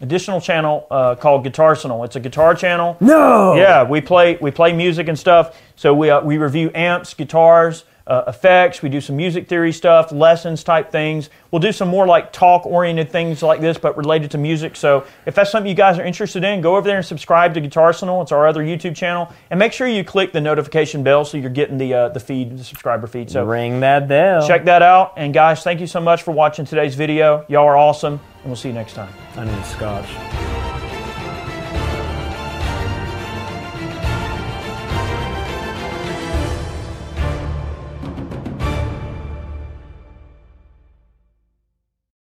additional 0.00 0.40
channel 0.40 0.86
uh, 0.90 1.14
called 1.14 1.44
Guitar 1.44 1.74
Guitarsenal. 1.74 2.04
It's 2.04 2.16
a 2.16 2.20
guitar 2.20 2.54
channel. 2.54 2.96
no 3.00 3.54
Yeah, 3.54 3.82
we 3.84 4.00
play 4.00 4.38
we 4.40 4.50
play 4.50 4.72
music 4.72 5.08
and 5.08 5.18
stuff. 5.18 5.60
So 5.76 5.92
we 5.94 6.10
uh, 6.10 6.20
we 6.22 6.38
review 6.38 6.70
amps, 6.74 7.12
guitars, 7.14 7.84
uh, 8.06 8.24
effects. 8.26 8.82
We 8.82 8.88
do 8.88 9.00
some 9.00 9.16
music 9.16 9.48
theory 9.48 9.72
stuff, 9.72 10.12
lessons 10.12 10.64
type 10.64 10.90
things. 10.90 11.30
We'll 11.50 11.60
do 11.60 11.72
some 11.72 11.88
more 11.88 12.06
like 12.06 12.32
talk 12.32 12.66
oriented 12.66 13.10
things 13.10 13.42
like 13.42 13.60
this, 13.60 13.78
but 13.78 13.96
related 13.96 14.30
to 14.32 14.38
music. 14.38 14.76
So 14.76 15.06
if 15.26 15.34
that's 15.34 15.50
something 15.50 15.68
you 15.68 15.76
guys 15.76 15.98
are 15.98 16.04
interested 16.04 16.44
in, 16.44 16.60
go 16.60 16.76
over 16.76 16.86
there 16.86 16.98
and 16.98 17.06
subscribe 17.06 17.54
to 17.54 17.60
Guitarsenal. 17.60 18.22
It's 18.22 18.32
our 18.32 18.46
other 18.46 18.62
YouTube 18.62 18.96
channel, 18.96 19.32
and 19.50 19.58
make 19.58 19.72
sure 19.72 19.86
you 19.86 20.04
click 20.04 20.32
the 20.32 20.40
notification 20.40 21.02
bell 21.02 21.24
so 21.24 21.36
you're 21.36 21.50
getting 21.50 21.78
the 21.78 21.94
uh, 21.94 22.08
the 22.10 22.20
feed, 22.20 22.58
the 22.58 22.64
subscriber 22.64 23.06
feed. 23.06 23.30
So 23.30 23.44
ring 23.44 23.80
that 23.80 24.08
bell 24.08 24.46
check 24.46 24.64
that 24.64 24.82
out. 24.82 25.14
And 25.16 25.32
guys, 25.32 25.62
thank 25.62 25.80
you 25.80 25.86
so 25.86 26.00
much 26.00 26.22
for 26.22 26.32
watching 26.32 26.64
today's 26.64 26.94
video. 26.94 27.44
Y'all 27.48 27.66
are 27.66 27.76
awesome, 27.76 28.14
and 28.14 28.46
we'll 28.46 28.56
see 28.56 28.68
you 28.68 28.74
next 28.74 28.94
time. 28.94 29.12
I 29.36 29.44
need 29.44 29.64
scotch 29.64 30.59